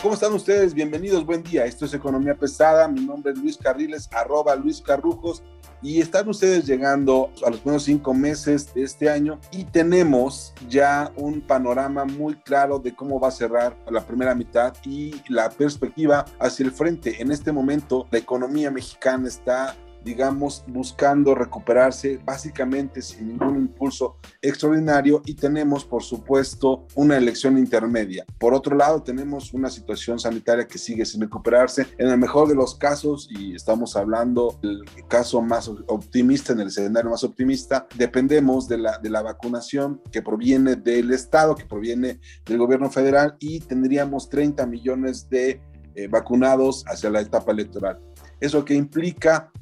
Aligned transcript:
¿Cómo 0.00 0.14
están 0.14 0.32
ustedes? 0.32 0.72
Bienvenidos, 0.72 1.26
buen 1.26 1.42
día. 1.42 1.66
Esto 1.66 1.84
es 1.84 1.92
Economía 1.92 2.34
Pesada. 2.34 2.88
Mi 2.88 3.04
nombre 3.04 3.32
es 3.32 3.38
Luis 3.38 3.58
Carriles, 3.58 4.08
arroba 4.12 4.56
Luis 4.56 4.80
Carrujos. 4.80 5.42
Y 5.82 6.00
están 6.00 6.28
ustedes 6.30 6.64
llegando 6.64 7.30
a 7.44 7.50
los 7.50 7.60
primeros 7.60 7.84
cinco 7.84 8.14
meses 8.14 8.72
de 8.72 8.84
este 8.84 9.10
año 9.10 9.38
y 9.50 9.64
tenemos 9.64 10.54
ya 10.68 11.12
un 11.16 11.42
panorama 11.42 12.04
muy 12.06 12.36
claro 12.36 12.78
de 12.78 12.94
cómo 12.94 13.20
va 13.20 13.28
a 13.28 13.32
cerrar 13.32 13.76
la 13.90 14.00
primera 14.06 14.34
mitad 14.34 14.74
y 14.84 15.14
la 15.28 15.50
perspectiva 15.50 16.24
hacia 16.38 16.64
el 16.64 16.72
frente. 16.72 17.20
En 17.20 17.30
este 17.30 17.52
momento, 17.52 18.06
la 18.10 18.18
economía 18.18 18.70
mexicana 18.70 19.28
está 19.28 19.76
digamos, 20.04 20.64
buscando 20.66 21.34
recuperarse 21.34 22.18
básicamente 22.24 23.02
sin 23.02 23.28
ningún 23.28 23.56
impulso 23.56 24.16
extraordinario 24.40 25.22
y 25.24 25.34
tenemos, 25.34 25.84
por 25.84 26.02
supuesto, 26.02 26.86
una 26.94 27.16
elección 27.16 27.58
intermedia. 27.58 28.24
Por 28.38 28.54
otro 28.54 28.76
lado, 28.76 29.02
tenemos 29.02 29.52
una 29.52 29.70
situación 29.70 30.18
sanitaria 30.18 30.66
que 30.66 30.78
sigue 30.78 31.04
sin 31.04 31.20
recuperarse. 31.20 31.86
En 31.98 32.08
el 32.08 32.18
mejor 32.18 32.48
de 32.48 32.54
los 32.54 32.74
casos, 32.74 33.28
y 33.30 33.54
estamos 33.54 33.96
hablando 33.96 34.58
del 34.62 34.84
caso 35.08 35.42
más 35.42 35.68
optimista, 35.68 36.52
en 36.52 36.60
el 36.60 36.68
escenario 36.68 37.10
más 37.10 37.24
optimista, 37.24 37.86
dependemos 37.96 38.68
de 38.68 38.78
la, 38.78 38.98
de 38.98 39.10
la 39.10 39.22
vacunación 39.22 40.00
que 40.10 40.22
proviene 40.22 40.76
del 40.76 41.12
Estado, 41.12 41.54
que 41.54 41.64
proviene 41.64 42.20
del 42.44 42.58
gobierno 42.58 42.90
federal 42.90 43.36
y 43.40 43.60
tendríamos 43.60 44.28
30 44.28 44.66
millones 44.66 45.28
de 45.28 45.60
eh, 45.94 46.08
vacunados 46.08 46.84
hacia 46.86 47.10
la 47.10 47.20
etapa 47.20 47.52
electoral. 47.52 48.00
Eso 48.40 48.64
que 48.64 48.74
implica 48.74 49.52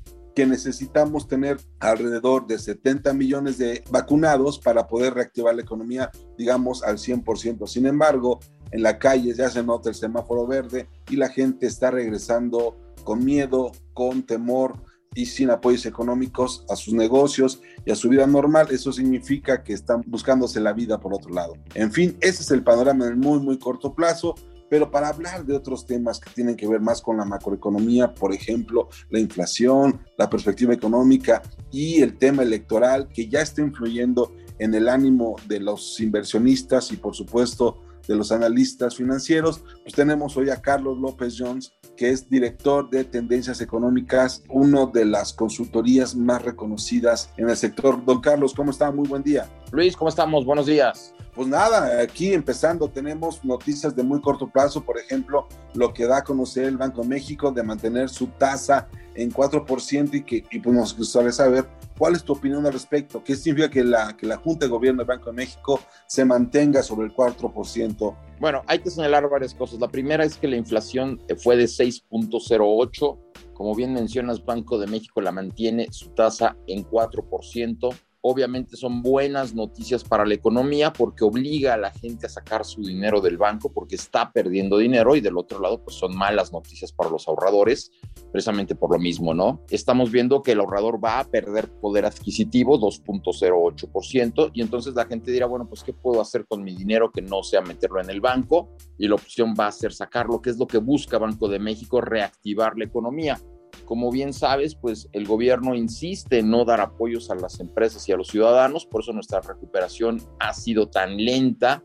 que 0.40 0.46
necesitamos 0.46 1.28
tener 1.28 1.58
alrededor 1.80 2.46
de 2.46 2.58
70 2.58 3.12
millones 3.12 3.58
de 3.58 3.84
vacunados 3.90 4.58
para 4.58 4.86
poder 4.86 5.12
reactivar 5.12 5.54
la 5.54 5.60
economía, 5.60 6.10
digamos, 6.38 6.82
al 6.82 6.96
100%. 6.96 7.66
Sin 7.66 7.84
embargo, 7.84 8.40
en 8.70 8.82
la 8.82 8.98
calle 8.98 9.34
ya 9.34 9.50
se 9.50 9.62
nota 9.62 9.90
el 9.90 9.94
semáforo 9.94 10.46
verde 10.46 10.88
y 11.10 11.16
la 11.16 11.28
gente 11.28 11.66
está 11.66 11.90
regresando 11.90 12.74
con 13.04 13.22
miedo, 13.22 13.72
con 13.92 14.22
temor 14.22 14.82
y 15.14 15.26
sin 15.26 15.50
apoyos 15.50 15.84
económicos 15.84 16.64
a 16.70 16.76
sus 16.76 16.94
negocios 16.94 17.60
y 17.84 17.90
a 17.90 17.94
su 17.94 18.08
vida 18.08 18.26
normal. 18.26 18.68
Eso 18.70 18.94
significa 18.94 19.62
que 19.62 19.74
están 19.74 20.02
buscándose 20.06 20.58
la 20.58 20.72
vida 20.72 20.98
por 20.98 21.12
otro 21.12 21.34
lado. 21.34 21.52
En 21.74 21.92
fin, 21.92 22.16
ese 22.22 22.44
es 22.44 22.50
el 22.50 22.62
panorama 22.62 23.04
en 23.04 23.10
el 23.10 23.18
muy, 23.18 23.40
muy 23.40 23.58
corto 23.58 23.94
plazo. 23.94 24.34
Pero 24.70 24.90
para 24.90 25.08
hablar 25.08 25.44
de 25.44 25.54
otros 25.54 25.84
temas 25.84 26.18
que 26.20 26.30
tienen 26.30 26.56
que 26.56 26.66
ver 26.66 26.80
más 26.80 27.02
con 27.02 27.18
la 27.18 27.26
macroeconomía, 27.26 28.14
por 28.14 28.32
ejemplo, 28.32 28.88
la 29.10 29.18
inflación, 29.18 30.00
la 30.16 30.30
perspectiva 30.30 30.72
económica 30.72 31.42
y 31.70 32.00
el 32.00 32.16
tema 32.16 32.42
electoral 32.42 33.08
que 33.08 33.28
ya 33.28 33.42
está 33.42 33.60
influyendo 33.60 34.32
en 34.58 34.74
el 34.74 34.88
ánimo 34.88 35.36
de 35.48 35.60
los 35.60 36.00
inversionistas 36.00 36.92
y 36.92 36.96
por 36.96 37.14
supuesto 37.14 37.82
de 38.06 38.14
los 38.14 38.32
analistas 38.32 38.96
financieros, 38.96 39.62
pues 39.82 39.94
tenemos 39.94 40.36
hoy 40.36 40.50
a 40.50 40.60
Carlos 40.60 40.98
López 40.98 41.36
Jones, 41.38 41.72
que 41.96 42.10
es 42.10 42.28
director 42.28 42.88
de 42.90 43.04
Tendencias 43.04 43.60
Económicas, 43.60 44.42
una 44.48 44.86
de 44.86 45.04
las 45.04 45.32
consultorías 45.32 46.14
más 46.14 46.42
reconocidas 46.42 47.30
en 47.36 47.48
el 47.48 47.56
sector. 47.56 48.04
Don 48.04 48.20
Carlos, 48.20 48.54
¿cómo 48.54 48.70
está? 48.70 48.90
Muy 48.90 49.08
buen 49.08 49.22
día. 49.22 49.48
Luis, 49.72 49.96
¿cómo 49.96 50.08
estamos? 50.08 50.44
Buenos 50.44 50.66
días. 50.66 51.14
Pues 51.34 51.46
nada, 51.46 52.02
aquí 52.02 52.32
empezando 52.32 52.88
tenemos 52.88 53.44
noticias 53.44 53.94
de 53.94 54.02
muy 54.02 54.20
corto 54.20 54.48
plazo, 54.48 54.84
por 54.84 54.98
ejemplo, 54.98 55.46
lo 55.74 55.92
que 55.92 56.06
da 56.06 56.18
a 56.18 56.24
conocer 56.24 56.64
el 56.64 56.76
Banco 56.76 57.02
de 57.02 57.08
México 57.08 57.52
de 57.52 57.62
mantener 57.62 58.08
su 58.08 58.26
tasa 58.26 58.88
en 59.14 59.32
4% 59.32 60.14
y 60.14 60.22
que 60.22 60.44
y 60.50 60.58
pues 60.60 60.74
nos 60.74 60.96
gustaría 60.96 61.32
saber 61.32 61.66
cuál 61.98 62.14
es 62.14 62.24
tu 62.24 62.32
opinión 62.32 62.64
al 62.66 62.72
respecto, 62.72 63.22
qué 63.22 63.36
significa 63.36 63.70
que 63.70 63.84
la, 63.84 64.16
que 64.16 64.26
la 64.26 64.36
Junta 64.36 64.66
de 64.66 64.70
Gobierno 64.70 64.98
del 64.98 65.06
Banco 65.06 65.30
de 65.30 65.36
México 65.36 65.80
se 66.06 66.24
mantenga 66.24 66.82
sobre 66.82 67.06
el 67.06 67.14
4%. 67.14 68.16
Bueno, 68.38 68.62
hay 68.66 68.78
que 68.78 68.90
señalar 68.90 69.28
varias 69.28 69.54
cosas. 69.54 69.80
La 69.80 69.88
primera 69.88 70.24
es 70.24 70.36
que 70.36 70.48
la 70.48 70.56
inflación 70.56 71.20
fue 71.38 71.56
de 71.56 71.64
6.08. 71.64 73.18
Como 73.52 73.74
bien 73.74 73.92
mencionas, 73.92 74.44
Banco 74.44 74.78
de 74.78 74.86
México 74.86 75.20
la 75.20 75.32
mantiene 75.32 75.88
su 75.90 76.08
tasa 76.10 76.56
en 76.66 76.84
4% 76.84 77.94
obviamente 78.22 78.76
son 78.76 79.02
buenas 79.02 79.54
noticias 79.54 80.04
para 80.04 80.26
la 80.26 80.34
economía 80.34 80.92
porque 80.92 81.24
obliga 81.24 81.74
a 81.74 81.78
la 81.78 81.90
gente 81.90 82.26
a 82.26 82.28
sacar 82.28 82.64
su 82.64 82.82
dinero 82.82 83.20
del 83.20 83.38
banco 83.38 83.72
porque 83.72 83.96
está 83.96 84.30
perdiendo 84.32 84.78
dinero 84.78 85.16
y 85.16 85.20
del 85.20 85.38
otro 85.38 85.60
lado 85.60 85.82
pues 85.82 85.96
son 85.96 86.16
malas 86.16 86.52
noticias 86.52 86.92
para 86.92 87.10
los 87.10 87.26
ahorradores 87.28 87.92
precisamente 88.30 88.74
por 88.74 88.92
lo 88.92 88.98
mismo, 88.98 89.34
¿no? 89.34 89.64
Estamos 89.70 90.10
viendo 90.10 90.42
que 90.42 90.52
el 90.52 90.60
ahorrador 90.60 91.02
va 91.02 91.20
a 91.20 91.24
perder 91.24 91.68
poder 91.80 92.04
adquisitivo 92.04 92.78
2.08% 92.78 94.50
y 94.52 94.62
entonces 94.62 94.94
la 94.94 95.06
gente 95.06 95.32
dirá, 95.32 95.46
bueno, 95.46 95.66
pues 95.68 95.82
¿qué 95.82 95.92
puedo 95.92 96.20
hacer 96.20 96.46
con 96.46 96.62
mi 96.62 96.74
dinero 96.74 97.10
que 97.10 97.22
no 97.22 97.42
sea 97.42 97.60
meterlo 97.60 98.00
en 98.00 98.10
el 98.10 98.20
banco? 98.20 98.76
Y 98.98 99.08
la 99.08 99.14
opción 99.14 99.54
va 99.58 99.66
a 99.66 99.72
ser 99.72 99.92
sacarlo, 99.92 100.40
que 100.40 100.50
es 100.50 100.58
lo 100.58 100.66
que 100.66 100.78
busca 100.78 101.18
Banco 101.18 101.48
de 101.48 101.58
México, 101.58 102.00
reactivar 102.00 102.76
la 102.76 102.84
economía. 102.84 103.40
Como 103.90 104.12
bien 104.12 104.32
sabes, 104.32 104.76
pues 104.76 105.08
el 105.10 105.26
gobierno 105.26 105.74
insiste 105.74 106.38
en 106.38 106.48
no 106.48 106.64
dar 106.64 106.80
apoyos 106.80 107.28
a 107.28 107.34
las 107.34 107.58
empresas 107.58 108.08
y 108.08 108.12
a 108.12 108.16
los 108.16 108.28
ciudadanos, 108.28 108.86
por 108.86 109.02
eso 109.02 109.12
nuestra 109.12 109.40
recuperación 109.40 110.22
ha 110.38 110.54
sido 110.54 110.88
tan 110.88 111.16
lenta. 111.16 111.82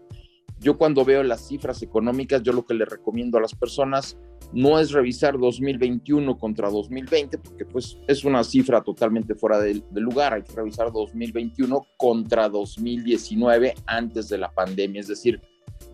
Yo 0.59 0.77
cuando 0.77 1.03
veo 1.03 1.23
las 1.23 1.47
cifras 1.47 1.81
económicas, 1.81 2.43
yo 2.43 2.53
lo 2.53 2.63
que 2.63 2.75
le 2.75 2.85
recomiendo 2.85 3.39
a 3.39 3.41
las 3.41 3.55
personas 3.55 4.19
no 4.53 4.77
es 4.77 4.91
revisar 4.91 5.39
2021 5.39 6.37
contra 6.37 6.69
2020, 6.69 7.39
porque 7.39 7.65
pues 7.65 7.97
es 8.07 8.23
una 8.23 8.43
cifra 8.43 8.81
totalmente 8.81 9.33
fuera 9.33 9.57
de, 9.57 9.81
de, 9.89 9.99
lugar. 9.99 10.35
Hay 10.35 10.43
que 10.43 10.53
revisar 10.53 10.91
2021 10.91 11.87
contra 11.97 12.49
2019 12.49 13.73
antes 13.87 14.29
de 14.29 14.37
la 14.37 14.53
pandemia, 14.53 15.01
es 15.01 15.07
decir, 15.07 15.41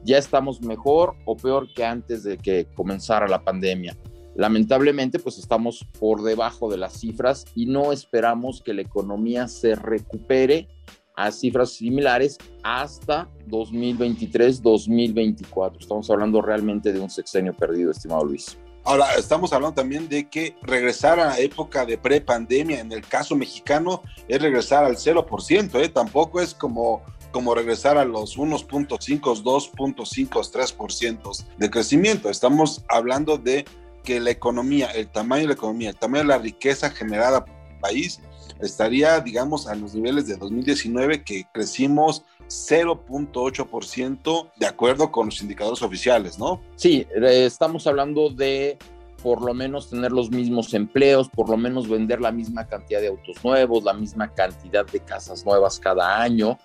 ya 0.03 0.17
estamos 0.17 0.61
mejor 0.61 1.15
o 1.23 1.37
peor 1.37 1.71
que 1.73 1.85
antes 1.85 2.23
de 2.23 2.37
que 2.37 2.67
comenzara 2.75 3.29
la 3.29 3.45
pandemia. 3.45 3.95
Lamentablemente, 4.35 5.19
pues 5.19 5.37
estamos 5.37 5.85
por 5.99 6.23
debajo 6.23 6.71
de 6.71 6.77
las 6.77 6.99
cifras 6.99 7.45
y 7.55 7.65
no 7.65 7.91
esperamos 7.91 8.61
que 8.61 8.73
la 8.73 8.81
economía 8.81 9.47
se 9.47 9.75
recupere 9.75 10.69
a 11.15 11.31
cifras 11.31 11.71
similares 11.71 12.37
hasta 12.63 13.27
2023-2024. 13.49 15.79
Estamos 15.79 16.09
hablando 16.09 16.41
realmente 16.41 16.91
de 16.93 16.99
un 16.99 17.09
sexenio 17.09 17.55
perdido, 17.55 17.91
estimado 17.91 18.25
Luis. 18.25 18.57
Ahora, 18.83 19.13
estamos 19.15 19.53
hablando 19.53 19.75
también 19.75 20.09
de 20.09 20.27
que 20.27 20.55
regresar 20.63 21.19
a 21.19 21.27
la 21.27 21.39
época 21.39 21.85
de 21.85 21.99
prepandemia, 21.99 22.79
en 22.79 22.91
el 22.91 23.01
caso 23.01 23.35
mexicano, 23.35 24.01
es 24.27 24.41
regresar 24.41 24.83
al 24.83 24.95
0%, 24.95 25.79
¿eh? 25.79 25.89
tampoco 25.89 26.41
es 26.41 26.55
como, 26.55 27.03
como 27.31 27.53
regresar 27.53 27.99
a 27.99 28.05
los 28.05 28.39
1.5, 28.39 29.43
2.5, 29.43 30.29
3% 30.29 31.45
de 31.57 31.69
crecimiento. 31.69 32.31
Estamos 32.31 32.83
hablando 32.89 33.37
de 33.37 33.65
que 34.03 34.19
la 34.19 34.31
economía, 34.31 34.87
el 34.91 35.07
tamaño 35.07 35.43
de 35.43 35.47
la 35.47 35.53
economía, 35.53 35.89
el 35.89 35.95
tamaño 35.95 36.23
de 36.23 36.29
la 36.29 36.37
riqueza 36.37 36.89
generada 36.89 37.45
por 37.45 37.55
el 37.69 37.79
país 37.79 38.21
estaría, 38.59 39.19
digamos, 39.19 39.67
a 39.67 39.75
los 39.75 39.95
niveles 39.95 40.27
de 40.27 40.37
2019 40.37 41.23
que 41.23 41.45
crecimos 41.51 42.23
0.8% 42.47 44.51
de 44.57 44.65
acuerdo 44.65 45.11
con 45.11 45.27
los 45.27 45.41
indicadores 45.41 45.81
oficiales, 45.81 46.37
¿no? 46.37 46.61
Sí, 46.75 47.07
estamos 47.15 47.87
hablando 47.87 48.29
de 48.29 48.77
por 49.23 49.41
lo 49.41 49.53
menos 49.53 49.89
tener 49.89 50.11
los 50.11 50.31
mismos 50.31 50.73
empleos, 50.73 51.29
por 51.29 51.49
lo 51.49 51.55
menos 51.55 51.87
vender 51.87 52.19
la 52.19 52.31
misma 52.31 52.67
cantidad 52.67 52.99
de 52.99 53.07
autos 53.07 53.43
nuevos, 53.43 53.83
la 53.83 53.93
misma 53.93 54.33
cantidad 54.33 54.85
de 54.85 54.99
casas 54.99 55.45
nuevas 55.45 55.79
cada 55.79 56.21
año 56.21 56.57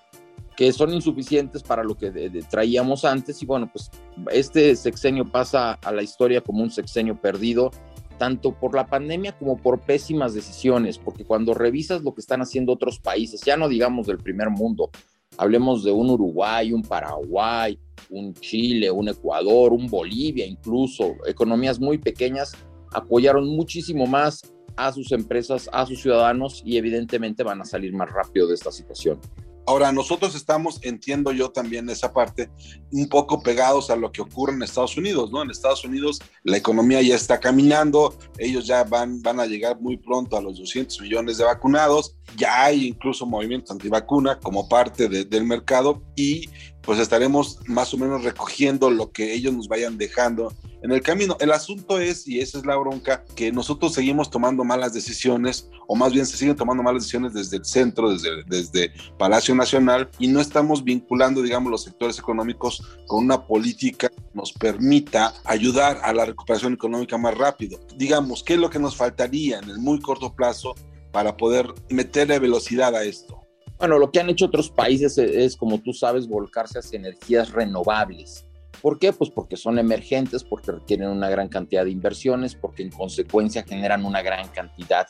que 0.56 0.73
son 0.73 0.93
insuficientes 0.93 1.62
para 1.62 1.85
lo 1.85 1.97
que 1.97 2.11
traíamos 2.50 3.05
antes 3.05 3.43
y 3.43 3.47
bueno, 3.47 3.70
pues 3.70 3.91
este 4.32 4.75
sexenio 4.75 5.31
pasa 5.31 5.73
a 5.75 5.93
la 5.93 6.03
historia 6.03 6.41
como 6.41 6.62
un 6.62 6.70
sexenio 6.70 7.20
perdido, 7.20 7.70
tanto 8.19 8.53
por 8.53 8.75
la 8.75 8.87
pandemia 8.87 9.37
como 9.37 9.58
por 9.58 9.81
pésimas 9.81 10.32
decisiones, 10.32 10.99
porque 10.99 11.25
cuando 11.25 11.53
revisas 11.53 12.03
lo 12.03 12.14
que 12.14 12.23
están 12.23 12.41
haciendo 12.41 12.73
otros 12.73 12.99
países, 12.99 13.43
ya 13.43 13.58
no 13.58 13.69
digamos 13.69 14.06
del 14.06 14.17
primer 14.17 14.49
mundo, 14.49 14.91
hablemos 15.37 15.85
de 15.85 15.93
un 15.93 16.08
Uruguay, 16.08 16.73
un 16.73 16.82
Paraguay, 16.82 17.79
un 18.09 18.32
Chile, 18.32 18.91
un 18.91 19.11
Ecuador, 19.11 19.75
un 19.75 19.88
Bolivia 19.88 20.47
incluso, 20.47 21.17
economías 21.26 21.79
muy 21.79 21.99
pequeñas, 21.99 22.56
apoyaron 22.94 23.47
muchísimo 23.47 24.06
más 24.06 24.41
a 24.76 24.91
sus 24.93 25.12
empresas, 25.12 25.69
a 25.70 25.85
sus 25.85 26.00
ciudadanos 26.00 26.62
y 26.64 26.79
evidentemente 26.79 27.43
van 27.43 27.61
a 27.61 27.64
salir 27.64 27.93
más 27.93 28.11
rápido 28.11 28.49
de 28.49 28.55
esta 28.55 28.73
situación. 28.73 29.19
Ahora, 29.66 29.90
nosotros 29.90 30.36
estamos, 30.36 30.78
entiendo 30.82 31.32
yo 31.32 31.50
también 31.50 31.90
esa 31.90 32.12
parte, 32.12 32.48
un 32.92 33.08
poco 33.08 33.42
pegados 33.42 33.90
a 33.90 33.96
lo 33.96 34.12
que 34.12 34.22
ocurre 34.22 34.52
en 34.52 34.62
Estados 34.62 34.96
Unidos, 34.96 35.32
¿no? 35.32 35.42
En 35.42 35.50
Estados 35.50 35.84
Unidos 35.84 36.20
la 36.44 36.56
economía 36.56 37.02
ya 37.02 37.16
está 37.16 37.40
caminando, 37.40 38.16
ellos 38.38 38.66
ya 38.66 38.84
van, 38.84 39.20
van 39.22 39.40
a 39.40 39.46
llegar 39.46 39.80
muy 39.80 39.96
pronto 39.96 40.36
a 40.36 40.40
los 40.40 40.58
200 40.58 41.00
millones 41.00 41.38
de 41.38 41.44
vacunados, 41.44 42.14
ya 42.36 42.64
hay 42.64 42.86
incluso 42.86 43.26
movimientos 43.26 43.72
antivacuna 43.72 44.38
como 44.38 44.68
parte 44.68 45.08
del 45.08 45.44
mercado 45.44 46.00
y 46.14 46.48
pues 46.87 47.00
estaremos 47.00 47.59
más 47.67 47.93
o 47.93 47.99
menos 47.99 48.23
recogiendo 48.23 48.91
lo 48.91 49.11
que 49.11 49.35
ellos 49.35 49.53
nos 49.53 49.67
vayan 49.67 49.99
dejando 49.99 50.55
en 50.83 50.93
el 50.93 51.03
camino. 51.03 51.37
El 51.41 51.50
asunto 51.50 51.99
es, 51.99 52.29
y 52.29 52.38
esa 52.38 52.59
es 52.59 52.65
la 52.65 52.77
bronca, 52.77 53.25
que 53.35 53.50
nosotros 53.50 53.93
seguimos 53.93 54.31
tomando 54.31 54.62
malas 54.62 54.94
decisiones, 54.94 55.69
o 55.88 55.97
más 55.97 56.12
bien 56.12 56.25
se 56.27 56.37
siguen 56.37 56.55
tomando 56.55 56.85
malas 56.85 57.03
decisiones 57.03 57.35
desde 57.35 57.56
el 57.56 57.65
centro, 57.65 58.12
desde, 58.12 58.44
desde 58.44 58.93
Palacio 59.19 59.53
Nacional, 59.56 60.09
y 60.21 60.29
no 60.29 60.41
estamos 60.41 60.85
vinculando, 60.85 61.43
digamos, 61.43 61.73
los 61.73 61.83
sectores 61.83 62.21
económicos 62.21 62.83
con 63.09 63.25
una 63.25 63.44
política 63.47 64.09
que 64.09 64.23
nos 64.33 64.53
permita 64.53 65.35
ayudar 65.44 65.99
a 66.05 66.12
la 66.12 66.25
recuperación 66.25 66.75
económica 66.75 67.19
más 67.19 67.37
rápido. 67.37 67.81
Digamos, 67.97 68.44
¿qué 68.44 68.55
es 68.55 68.61
lo 68.61 68.71
que 68.71 68.79
nos 68.79 68.94
faltaría 68.94 69.59
en 69.59 69.71
el 69.71 69.79
muy 69.79 70.00
corto 70.00 70.35
plazo 70.37 70.77
para 71.11 71.37
poder 71.37 71.67
meterle 71.91 72.38
velocidad 72.38 72.94
a 72.94 73.03
esto? 73.03 73.45
Bueno, 73.78 73.99
lo 73.99 74.11
que 74.11 74.20
han 74.20 74.31
hecho 74.31 74.46
otros 74.46 74.70
países 74.70 75.19
es, 75.19 75.56
como 75.56 75.81
tú 75.81 75.93
sabes, 75.93 76.28
volcarse 76.28 76.78
hacia 76.78 76.99
energías 76.99 77.52
renovables. 77.52 78.46
¿Por 78.81 78.99
qué? 78.99 79.12
Pues 79.12 79.31
porque 79.31 79.56
son 79.56 79.78
emergentes, 79.78 80.44
porque 80.44 80.73
requieren 80.73 81.08
una 81.08 81.28
gran 81.28 81.49
cantidad 81.49 81.84
de 81.84 81.90
inversiones, 81.90 82.55
porque 82.55 82.82
en 82.82 82.90
consecuencia 82.90 83.64
generan 83.64 84.05
una 84.05 84.23
gran 84.23 84.49
cantidad 84.49 85.06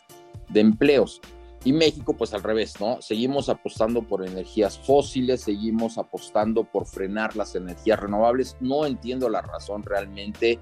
de 0.48 0.60
empleos. 0.60 1.20
Y 1.64 1.72
México, 1.72 2.16
pues 2.16 2.32
al 2.32 2.42
revés, 2.44 2.74
¿no? 2.80 3.02
Seguimos 3.02 3.48
apostando 3.48 4.02
por 4.02 4.24
energías 4.24 4.78
fósiles, 4.78 5.40
seguimos 5.40 5.98
apostando 5.98 6.62
por 6.64 6.86
frenar 6.86 7.34
las 7.34 7.56
energías 7.56 7.98
renovables. 7.98 8.56
No 8.60 8.86
entiendo 8.86 9.28
la 9.28 9.42
razón 9.42 9.82
realmente. 9.82 10.60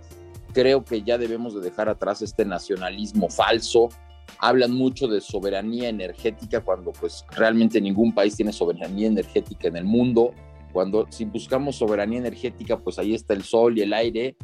Creo 0.55 0.85
que 0.85 1.03
ya 1.03 1.19
debemos 1.19 1.55
de 1.55 1.61
dejar 1.61 1.91
atrás 1.91 2.23
este 2.23 2.47
nacionalismo 2.47 3.29
falso. 3.29 3.91
Hablan 4.39 4.73
mucho 4.73 5.07
de 5.09 5.21
soberanía 5.21 5.89
energética 5.89 6.61
cuando 6.61 6.93
pues 6.93 7.25
realmente 7.31 7.81
ningún 7.81 8.13
país 8.13 8.37
tiene 8.37 8.53
soberanía 8.53 9.07
energética 9.07 9.69
en 9.69 9.77
el 9.77 9.85
mundo 9.85 10.33
cuando 10.75 11.07
si 11.09 11.25
buscamos 11.25 11.77
soberanía 11.77 12.19
energética, 12.19 12.77
pues 12.77 12.99
ahí 12.99 13.15
está 13.15 13.33
el 13.33 13.45
sol 13.45 13.79
y 13.79 13.83
el 13.83 13.93
aire, 13.93 14.37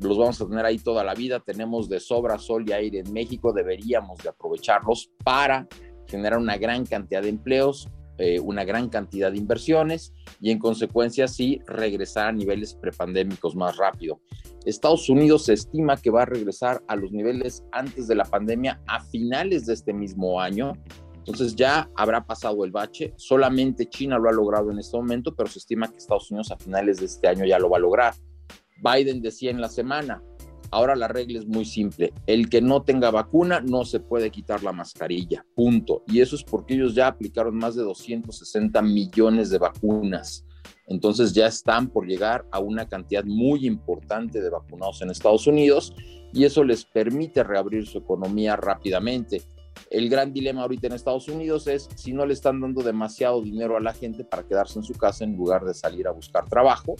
los 0.00 0.18
vamos 0.18 0.40
a 0.40 0.48
tener 0.48 0.66
ahí 0.66 0.78
toda 0.78 1.04
la 1.04 1.14
vida, 1.14 1.38
tenemos 1.38 1.88
de 1.88 2.00
sobra 2.00 2.36
sol 2.36 2.64
y 2.68 2.72
aire 2.72 2.98
en 2.98 3.12
México, 3.12 3.52
deberíamos 3.52 4.18
de 4.18 4.28
aprovecharlos 4.28 5.12
para 5.22 5.68
generar 6.08 6.38
una 6.38 6.58
gran 6.58 6.84
cantidad 6.84 7.22
de 7.22 7.28
empleos, 7.28 7.88
eh, 8.18 8.40
una 8.40 8.64
gran 8.64 8.88
cantidad 8.88 9.30
de 9.30 9.38
inversiones 9.38 10.12
y 10.40 10.50
en 10.50 10.58
consecuencia 10.58 11.28
sí 11.28 11.60
regresar 11.66 12.26
a 12.26 12.32
niveles 12.32 12.74
prepandémicos 12.74 13.54
más 13.54 13.76
rápido. 13.76 14.20
Estados 14.66 15.08
Unidos 15.08 15.46
se 15.46 15.54
estima 15.54 15.96
que 15.96 16.10
va 16.10 16.22
a 16.22 16.26
regresar 16.26 16.82
a 16.88 16.96
los 16.96 17.12
niveles 17.12 17.64
antes 17.72 18.06
de 18.08 18.16
la 18.16 18.24
pandemia 18.24 18.82
a 18.86 19.00
finales 19.00 19.64
de 19.66 19.74
este 19.74 19.92
mismo 19.92 20.40
año 20.40 20.74
entonces 21.26 21.56
ya 21.56 21.90
habrá 21.96 22.24
pasado 22.24 22.64
el 22.64 22.70
bache. 22.70 23.12
Solamente 23.16 23.88
China 23.88 24.16
lo 24.16 24.28
ha 24.28 24.32
logrado 24.32 24.70
en 24.70 24.78
este 24.78 24.96
momento, 24.96 25.34
pero 25.34 25.50
se 25.50 25.58
estima 25.58 25.88
que 25.88 25.98
Estados 25.98 26.30
Unidos 26.30 26.52
a 26.52 26.56
finales 26.56 26.98
de 27.00 27.06
este 27.06 27.26
año 27.26 27.44
ya 27.44 27.58
lo 27.58 27.68
va 27.68 27.78
a 27.78 27.80
lograr. 27.80 28.14
Biden 28.80 29.20
decía 29.20 29.50
en 29.50 29.60
la 29.60 29.68
semana, 29.68 30.22
ahora 30.70 30.94
la 30.94 31.08
regla 31.08 31.40
es 31.40 31.46
muy 31.46 31.64
simple, 31.64 32.12
el 32.28 32.48
que 32.48 32.62
no 32.62 32.82
tenga 32.82 33.10
vacuna 33.10 33.60
no 33.60 33.84
se 33.84 33.98
puede 33.98 34.30
quitar 34.30 34.62
la 34.62 34.72
mascarilla, 34.72 35.44
punto. 35.56 36.04
Y 36.06 36.20
eso 36.20 36.36
es 36.36 36.44
porque 36.44 36.74
ellos 36.74 36.94
ya 36.94 37.08
aplicaron 37.08 37.56
más 37.56 37.74
de 37.74 37.82
260 37.82 38.80
millones 38.82 39.50
de 39.50 39.58
vacunas. 39.58 40.45
Entonces 40.86 41.32
ya 41.32 41.46
están 41.46 41.88
por 41.88 42.06
llegar 42.06 42.46
a 42.50 42.60
una 42.60 42.88
cantidad 42.88 43.24
muy 43.24 43.66
importante 43.66 44.40
de 44.40 44.50
vacunados 44.50 45.02
en 45.02 45.10
Estados 45.10 45.46
Unidos 45.46 45.94
y 46.32 46.44
eso 46.44 46.64
les 46.64 46.84
permite 46.84 47.42
reabrir 47.42 47.86
su 47.86 47.98
economía 47.98 48.56
rápidamente. 48.56 49.42
El 49.90 50.08
gran 50.08 50.32
dilema 50.32 50.62
ahorita 50.62 50.86
en 50.86 50.94
Estados 50.94 51.28
Unidos 51.28 51.66
es 51.66 51.88
si 51.94 52.12
no 52.12 52.26
le 52.26 52.32
están 52.32 52.60
dando 52.60 52.82
demasiado 52.82 53.42
dinero 53.42 53.76
a 53.76 53.80
la 53.80 53.92
gente 53.92 54.24
para 54.24 54.42
quedarse 54.42 54.78
en 54.78 54.84
su 54.84 54.94
casa 54.94 55.24
en 55.24 55.36
lugar 55.36 55.64
de 55.64 55.74
salir 55.74 56.08
a 56.08 56.12
buscar 56.12 56.48
trabajo. 56.48 56.96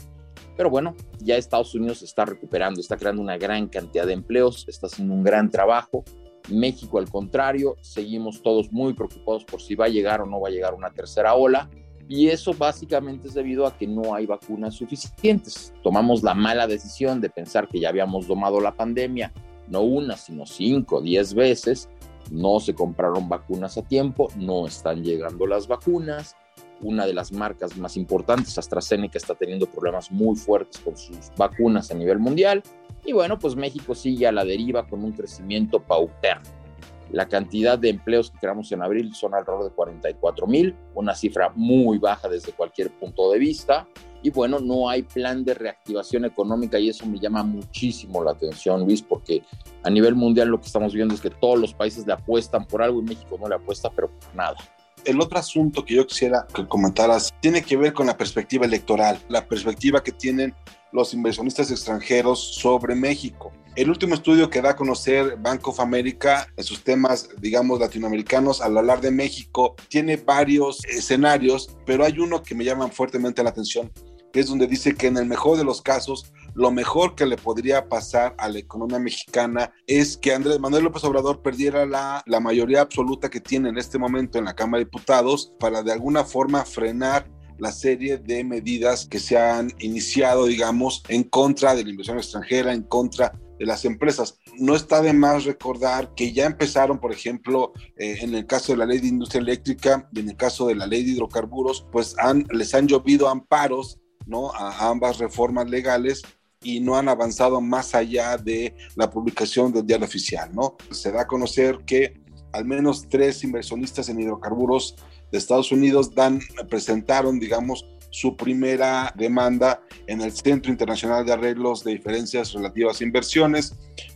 Pero 0.55 0.69
bueno, 0.69 0.95
ya 1.19 1.35
Estados 1.35 1.75
Unidos 1.75 2.01
está 2.01 2.25
recuperando, 2.25 2.79
está 2.79 2.97
creando 2.97 3.21
una 3.21 3.37
gran 3.37 3.67
cantidad 3.67 4.05
de 4.05 4.13
empleos, 4.13 4.65
está 4.67 4.87
haciendo 4.87 5.13
un 5.13 5.23
gran 5.23 5.49
trabajo. 5.49 6.03
México, 6.49 6.97
al 6.97 7.09
contrario, 7.09 7.75
seguimos 7.81 8.41
todos 8.41 8.71
muy 8.71 8.93
preocupados 8.93 9.43
por 9.43 9.61
si 9.61 9.75
va 9.75 9.85
a 9.85 9.89
llegar 9.89 10.21
o 10.21 10.25
no 10.25 10.39
va 10.39 10.47
a 10.47 10.51
llegar 10.51 10.73
una 10.73 10.91
tercera 10.91 11.35
ola. 11.35 11.69
Y 12.09 12.29
eso 12.29 12.53
básicamente 12.53 13.27
es 13.27 13.33
debido 13.33 13.67
a 13.67 13.77
que 13.77 13.85
no 13.85 14.15
hay 14.15 14.25
vacunas 14.25 14.75
suficientes. 14.75 15.73
Tomamos 15.83 16.23
la 16.23 16.33
mala 16.33 16.65
decisión 16.65 17.19
de 17.19 17.29
pensar 17.29 17.67
que 17.67 17.79
ya 17.79 17.89
habíamos 17.89 18.27
domado 18.27 18.61
la 18.61 18.75
pandemia, 18.75 19.33
no 19.67 19.81
una, 19.81 20.15
sino 20.15 20.45
cinco, 20.45 21.01
diez 21.01 21.33
veces, 21.33 21.89
no 22.31 22.59
se 22.59 22.73
compraron 22.73 23.27
vacunas 23.27 23.77
a 23.77 23.81
tiempo, 23.81 24.29
no 24.37 24.67
están 24.67 25.03
llegando 25.03 25.45
las 25.47 25.67
vacunas. 25.67 26.35
Una 26.79 27.05
de 27.05 27.13
las 27.13 27.31
marcas 27.31 27.75
más 27.77 27.97
importantes, 27.97 28.57
AstraZeneca, 28.57 29.17
está 29.17 29.33
teniendo 29.33 29.65
problemas 29.65 30.11
muy 30.11 30.35
fuertes 30.35 30.79
con 30.79 30.95
sus 30.95 31.31
vacunas 31.35 31.91
a 31.91 31.95
nivel 31.95 32.19
mundial. 32.19 32.61
Y 33.03 33.13
bueno, 33.13 33.39
pues 33.39 33.55
México 33.55 33.95
sigue 33.95 34.27
a 34.27 34.31
la 34.31 34.45
deriva 34.45 34.87
con 34.87 35.03
un 35.03 35.11
crecimiento 35.11 35.81
paupérrimo. 35.81 36.66
La 37.11 37.27
cantidad 37.27 37.79
de 37.79 37.89
empleos 37.89 38.31
que 38.31 38.39
creamos 38.39 38.71
en 38.71 38.81
abril 38.81 39.13
son 39.13 39.33
alrededor 39.33 39.65
de 39.65 39.71
44 39.71 40.47
mil, 40.47 40.75
una 40.93 41.15
cifra 41.15 41.51
muy 41.55 41.97
baja 41.97 42.27
desde 42.27 42.51
cualquier 42.51 42.91
punto 42.91 43.31
de 43.31 43.39
vista. 43.39 43.87
Y 44.23 44.31
bueno, 44.31 44.59
no 44.59 44.89
hay 44.89 45.03
plan 45.03 45.45
de 45.45 45.53
reactivación 45.53 46.25
económica 46.25 46.79
y 46.79 46.89
eso 46.89 47.05
me 47.05 47.19
llama 47.19 47.43
muchísimo 47.43 48.23
la 48.23 48.31
atención, 48.31 48.83
Luis, 48.83 49.01
porque 49.01 49.43
a 49.83 49.89
nivel 49.89 50.15
mundial 50.15 50.49
lo 50.49 50.59
que 50.59 50.65
estamos 50.65 50.93
viendo 50.93 51.13
es 51.13 51.21
que 51.21 51.29
todos 51.29 51.59
los 51.59 51.73
países 51.73 52.05
le 52.05 52.13
apuestan 52.13 52.65
por 52.65 52.81
algo 52.81 52.99
y 52.99 53.03
México 53.03 53.37
no 53.39 53.47
le 53.47 53.55
apuesta, 53.55 53.89
pero 53.95 54.09
por 54.09 54.35
nada. 54.35 54.57
El 55.05 55.21
otro 55.21 55.39
asunto 55.39 55.85
que 55.85 55.95
yo 55.95 56.05
quisiera 56.05 56.45
que 56.53 56.67
comentaras 56.67 57.33
tiene 57.39 57.61
que 57.61 57.77
ver 57.77 57.93
con 57.93 58.07
la 58.07 58.17
perspectiva 58.17 58.65
electoral, 58.65 59.19
la 59.29 59.47
perspectiva 59.47 60.03
que 60.03 60.11
tienen 60.11 60.53
los 60.91 61.13
inversionistas 61.13 61.71
extranjeros 61.71 62.55
sobre 62.55 62.95
México. 62.95 63.51
El 63.75 63.89
último 63.89 64.15
estudio 64.15 64.49
que 64.49 64.61
da 64.61 64.71
a 64.71 64.75
conocer 64.75 65.37
Bank 65.37 65.67
of 65.67 65.79
America 65.79 66.47
en 66.57 66.63
sus 66.63 66.83
temas, 66.83 67.29
digamos, 67.39 67.79
latinoamericanos 67.79 68.61
al 68.61 68.77
hablar 68.77 69.01
de 69.01 69.11
México, 69.11 69.75
tiene 69.87 70.17
varios 70.17 70.83
escenarios, 70.85 71.75
pero 71.85 72.03
hay 72.03 72.17
uno 72.19 72.41
que 72.41 72.55
me 72.55 72.65
llama 72.65 72.87
fuertemente 72.87 73.43
la 73.43 73.51
atención, 73.51 73.91
que 74.33 74.39
es 74.39 74.47
donde 74.47 74.65
dice 74.65 74.95
que 74.95 75.07
en 75.07 75.17
el 75.17 75.27
mejor 75.27 75.57
de 75.57 75.63
los 75.63 75.81
casos, 75.83 76.33
lo 76.55 76.71
mejor 76.71 77.13
que 77.13 77.27
le 77.27 77.37
podría 77.37 77.87
pasar 77.87 78.33
a 78.39 78.49
la 78.49 78.57
economía 78.57 78.97
mexicana 78.97 79.71
es 79.85 80.17
que 80.17 80.33
Andrés 80.33 80.59
Manuel 80.59 80.85
López 80.85 81.03
Obrador 81.03 81.43
perdiera 81.43 81.85
la, 81.85 82.23
la 82.25 82.39
mayoría 82.39 82.81
absoluta 82.81 83.29
que 83.29 83.39
tiene 83.39 83.69
en 83.69 83.77
este 83.77 83.99
momento 83.99 84.39
en 84.39 84.45
la 84.45 84.55
Cámara 84.55 84.79
de 84.79 84.85
Diputados 84.85 85.53
para 85.59 85.83
de 85.83 85.91
alguna 85.91 86.23
forma 86.23 86.65
frenar 86.65 87.29
la 87.59 87.71
serie 87.71 88.17
de 88.17 88.43
medidas 88.43 89.05
que 89.05 89.19
se 89.19 89.37
han 89.37 89.71
iniciado, 89.79 90.45
digamos, 90.45 91.03
en 91.07 91.23
contra 91.23 91.75
de 91.75 91.83
la 91.83 91.89
inversión 91.89 92.17
extranjera, 92.17 92.73
en 92.73 92.83
contra 92.83 93.33
de 93.59 93.65
las 93.65 93.85
empresas. 93.85 94.37
No 94.57 94.75
está 94.75 95.01
de 95.01 95.13
más 95.13 95.45
recordar 95.45 96.13
que 96.15 96.31
ya 96.31 96.45
empezaron, 96.45 96.99
por 96.99 97.11
ejemplo, 97.11 97.73
eh, 97.97 98.17
en 98.21 98.35
el 98.35 98.45
caso 98.45 98.71
de 98.71 98.77
la 98.77 98.85
ley 98.85 98.99
de 98.99 99.07
industria 99.07 99.41
eléctrica 99.41 100.09
y 100.13 100.19
en 100.19 100.29
el 100.29 100.35
caso 100.35 100.67
de 100.67 100.75
la 100.75 100.87
ley 100.87 101.03
de 101.03 101.11
hidrocarburos, 101.11 101.85
pues 101.91 102.15
han, 102.19 102.45
les 102.51 102.73
han 102.73 102.87
llovido 102.87 103.29
amparos 103.29 103.99
¿no? 104.25 104.51
a 104.53 104.89
ambas 104.89 105.17
reformas 105.17 105.69
legales 105.69 106.23
y 106.61 106.79
no 106.79 106.95
han 106.95 107.07
avanzado 107.07 107.61
más 107.61 107.95
allá 107.95 108.37
de 108.37 108.75
la 108.95 109.09
publicación 109.09 109.71
del 109.71 109.85
diario 109.85 110.05
oficial. 110.05 110.49
¿no? 110.53 110.75
Se 110.91 111.11
da 111.11 111.21
a 111.21 111.27
conocer 111.27 111.79
que 111.85 112.21
al 112.53 112.65
menos 112.65 113.07
tres 113.07 113.43
inversionistas 113.43 114.09
en 114.09 114.19
hidrocarburos 114.19 114.95
de 115.31 115.37
Estados 115.37 115.71
Unidos 115.71 116.13
dan, 116.13 116.39
presentaron, 116.69 117.39
digamos, 117.39 117.85
su 118.09 118.35
primera 118.35 119.13
demanda 119.15 119.81
en 120.07 120.21
el 120.21 120.31
Centro 120.31 120.71
Internacional 120.71 121.25
de 121.25 121.33
Arreglos 121.33 121.83
de 121.83 121.91
Diferencias 121.91 122.53
Relativas 122.53 123.01
a 123.01 123.03
Inversiones, 123.03 123.75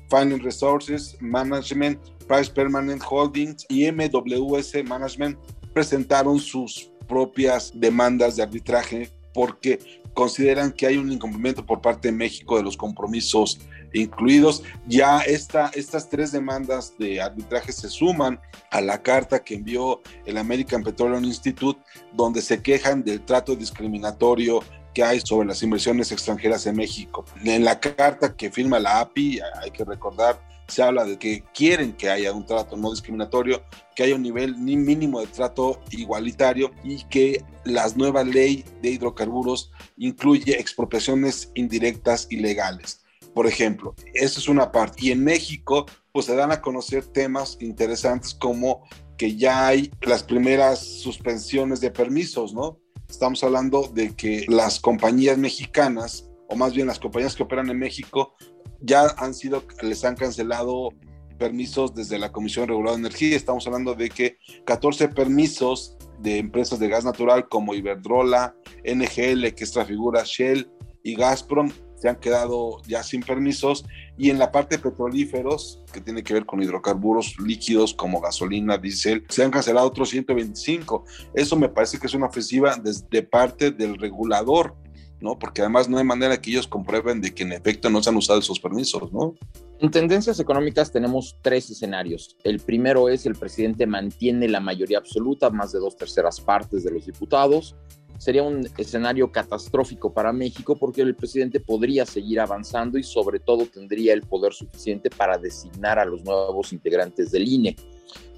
Finance 0.10 0.44
Resources 0.44 1.18
Management, 1.20 2.00
Price 2.28 2.52
Permanent 2.52 3.04
Holdings 3.08 3.66
y 3.70 3.92
MWS 3.92 4.84
Management 4.86 5.38
presentaron 5.74 6.40
sus 6.40 6.92
propias 7.08 7.72
demandas 7.76 8.38
de 8.38 8.44
arbitraje 8.44 9.12
porque 9.34 9.80
consideran 10.14 10.72
que 10.72 10.88
hay 10.88 10.98
un 10.98 11.12
incumplimiento 11.12 11.66
por 11.66 11.82
parte 11.82 12.10
de 12.10 12.14
México 12.14 12.58
de 12.58 12.64
los 12.64 12.76
compromisos 12.76 13.60
incluidos. 13.94 14.64
Ya 14.88 15.20
esta, 15.22 15.72
estas 15.74 16.10
tres 16.10 16.32
demandas 16.32 16.98
de 16.98 17.22
arbitraje 17.22 17.72
se 17.72 17.90
suman 17.90 18.40
a 18.72 18.82
la 18.82 19.02
carta 19.02 19.44
que 19.44 19.56
envió 19.56 20.02
el 20.26 20.38
American 20.38 20.84
Petroleum 20.84 21.26
Institute, 21.26 21.82
donde 22.14 22.42
se 22.42 22.62
quejan 22.62 23.04
del 23.04 23.22
trato 23.22 23.56
discriminatorio 23.56 24.62
que 24.94 25.04
hay 25.04 25.22
sobre 25.22 25.48
las 25.48 25.64
inversiones 25.64 26.12
extranjeras 26.12 26.66
en 26.66 26.76
México. 26.76 27.26
En 27.44 27.64
la 27.64 27.80
carta 27.80 28.36
que 28.36 28.52
firma 28.52 28.80
la 28.80 29.00
API, 29.00 29.40
hay 29.62 29.72
que 29.72 29.86
recordar, 29.86 30.42
se 30.68 30.82
habla 30.84 31.04
de 31.04 31.18
que 31.18 31.44
quieren 31.54 31.94
que 31.94 32.10
haya 32.10 32.32
un 32.32 32.46
trato 32.46 32.78
no 32.78 32.92
discriminatorio, 32.92 33.64
que 33.96 34.04
haya 34.04 34.16
un 34.16 34.22
nivel 34.22 34.64
ni 34.64 34.78
mínimo 34.78 35.20
de 35.20 35.28
trato 35.28 35.82
igualitario 35.92 36.72
y 36.84 37.04
que 37.06 37.44
la 37.66 37.88
nueva 37.96 38.24
ley 38.24 38.64
de 38.82 38.92
hidrocarburos 38.92 39.72
incluye 39.98 40.60
expropiaciones 40.60 41.52
indirectas 41.56 42.28
y 42.30 42.38
legales. 42.38 43.01
Por 43.34 43.48
ejemplo, 43.48 43.96
eso 44.14 44.40
es 44.40 44.48
una 44.48 44.72
parte. 44.72 45.06
Y 45.06 45.12
en 45.12 45.24
México, 45.24 45.86
pues 46.12 46.26
se 46.26 46.36
dan 46.36 46.52
a 46.52 46.62
conocer 46.62 47.06
temas 47.06 47.58
interesantes 47.62 48.34
como 48.34 48.84
que 49.18 49.36
ya 49.36 49.68
hay 49.68 49.92
las 50.02 50.24
primeras 50.24 50.80
suspensiones 50.80 51.80
de 51.80 51.92
permisos, 51.92 52.54
¿no? 52.54 52.80
Estamos 53.10 53.44
hablando 53.44 53.90
de 53.94 54.16
que 54.16 54.46
las 54.48 54.80
compañías 54.80 55.38
mexicanas, 55.38 56.30
o 56.50 56.56
más 56.56 56.74
bien 56.74 56.88
las 56.88 57.00
compañías 57.00 57.36
que 57.36 57.44
operan 57.44 57.70
en 57.70 57.78
México, 57.78 58.34
ya 58.82 59.08
han 59.18 59.34
sido, 59.34 59.64
les 59.82 60.04
han 60.04 60.16
cancelado 60.16 60.90
permisos 61.38 61.96
desde 61.96 62.20
la 62.20 62.32
Comisión 62.32 62.68
Reguladora 62.68 63.02
de 63.02 63.08
Energía. 63.08 63.36
Estamos 63.36 63.66
hablando 63.66 63.96
de 63.96 64.10
que 64.10 64.38
14 64.66 65.10
permisos 65.10 65.98
de 66.20 66.38
empresas 66.38 66.80
de 66.80 66.88
gas 66.88 67.04
natural 67.04 67.50
como 67.50 67.74
Iberdrola, 67.74 68.56
NGL, 68.84 69.54
que 69.56 69.64
es 69.64 69.74
figura 69.88 70.24
Shell 70.24 70.70
y 71.04 71.16
Gazprom, 71.16 71.72
se 72.02 72.10
han 72.10 72.16
quedado 72.16 72.82
ya 72.88 73.04
sin 73.04 73.22
permisos 73.22 73.86
y 74.18 74.32
en 74.32 74.40
la 74.40 74.52
parte 74.52 74.78
de 74.78 74.82
petrolíferos, 74.82 75.84
que 75.94 76.02
tiene 76.02 76.24
que 76.24 76.34
ver 76.34 76.48
con 76.48 76.62
hidrocarburos 76.62 77.36
líquidos 77.40 77.94
como 77.94 78.20
gasolina, 78.20 78.80
diésel, 78.80 79.24
se 79.30 79.44
han 79.44 79.52
cancelado 79.52 79.86
otros 79.86 80.10
125. 80.10 81.06
Eso 81.36 81.56
me 81.56 81.70
parece 81.70 82.00
que 82.00 82.08
es 82.08 82.16
una 82.16 82.26
ofensiva 82.26 82.76
desde 82.76 83.22
parte 83.22 83.70
del 83.70 84.00
regulador, 84.00 84.76
¿no? 85.20 85.38
Porque 85.38 85.62
además 85.62 85.90
no 85.90 86.00
hay 86.00 86.04
manera 86.04 86.42
que 86.42 86.50
ellos 86.50 86.68
comprueben 86.68 87.22
de 87.22 87.36
que 87.36 87.44
en 87.44 87.52
efecto 87.52 87.88
no 87.92 88.02
se 88.02 88.10
han 88.10 88.18
usado 88.18 88.40
esos 88.40 88.60
permisos, 88.60 89.14
¿no? 89.14 89.36
En 89.80 89.92
tendencias 89.92 90.40
económicas 90.40 90.92
tenemos 90.92 91.38
tres 91.44 91.70
escenarios. 91.70 92.36
El 92.44 92.60
primero 92.62 93.10
es 93.10 93.28
el 93.28 93.36
presidente 93.36 93.86
mantiene 93.86 94.48
la 94.48 94.60
mayoría 94.60 94.98
absoluta, 94.98 95.52
más 95.52 95.72
de 95.72 95.80
dos 95.80 95.96
terceras 95.96 96.42
partes 96.42 96.84
de 96.84 96.90
los 96.90 97.06
diputados 97.06 97.76
sería 98.22 98.44
un 98.44 98.70
escenario 98.78 99.32
catastrófico 99.32 100.14
para 100.14 100.32
México 100.32 100.76
porque 100.76 101.02
el 101.02 101.16
presidente 101.16 101.60
podría 101.60 102.06
seguir 102.06 102.40
avanzando 102.40 103.00
y 103.00 103.04
sobre 103.04 103.40
todo 103.40 103.66
tendría 103.66 104.14
el 104.14 104.22
poder 104.22 104.54
suficiente 104.54 105.10
para 105.10 105.40
designar 105.40 105.98
a 105.98 106.06
los 106.06 106.24
nuevos 106.24 106.72
integrantes 106.72 107.32
del 107.32 107.48
INE, 107.48 107.76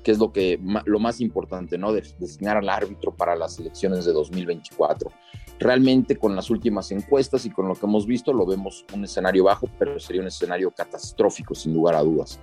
que 0.02 0.12
es 0.12 0.20
lo, 0.20 0.32
que, 0.32 0.58
lo 0.86 1.00
más 1.00 1.20
importante, 1.20 1.78
¿no? 1.78 1.92
designar 1.92 2.56
al 2.56 2.70
árbitro 2.70 3.14
para 3.14 3.36
las 3.36 3.60
elecciones 3.60 4.06
de 4.06 4.14
2024. 4.14 5.12
Realmente 5.60 6.16
con 6.16 6.34
las 6.34 6.50
últimas 6.50 6.90
encuestas 6.94 7.46
y 7.46 7.50
con 7.50 7.68
lo 7.68 7.76
que 7.76 7.86
hemos 7.86 8.08
visto 8.08 8.32
lo 8.32 8.46
vemos 8.46 8.86
un 8.94 9.04
escenario 9.04 9.44
bajo, 9.44 9.68
pero 9.78 10.00
sería 10.00 10.22
un 10.22 10.30
escenario 10.30 10.72
catastrófico 10.72 11.56
sin 11.56 11.74
lugar 11.74 11.96
a 11.96 12.04
dudas. 12.04 12.40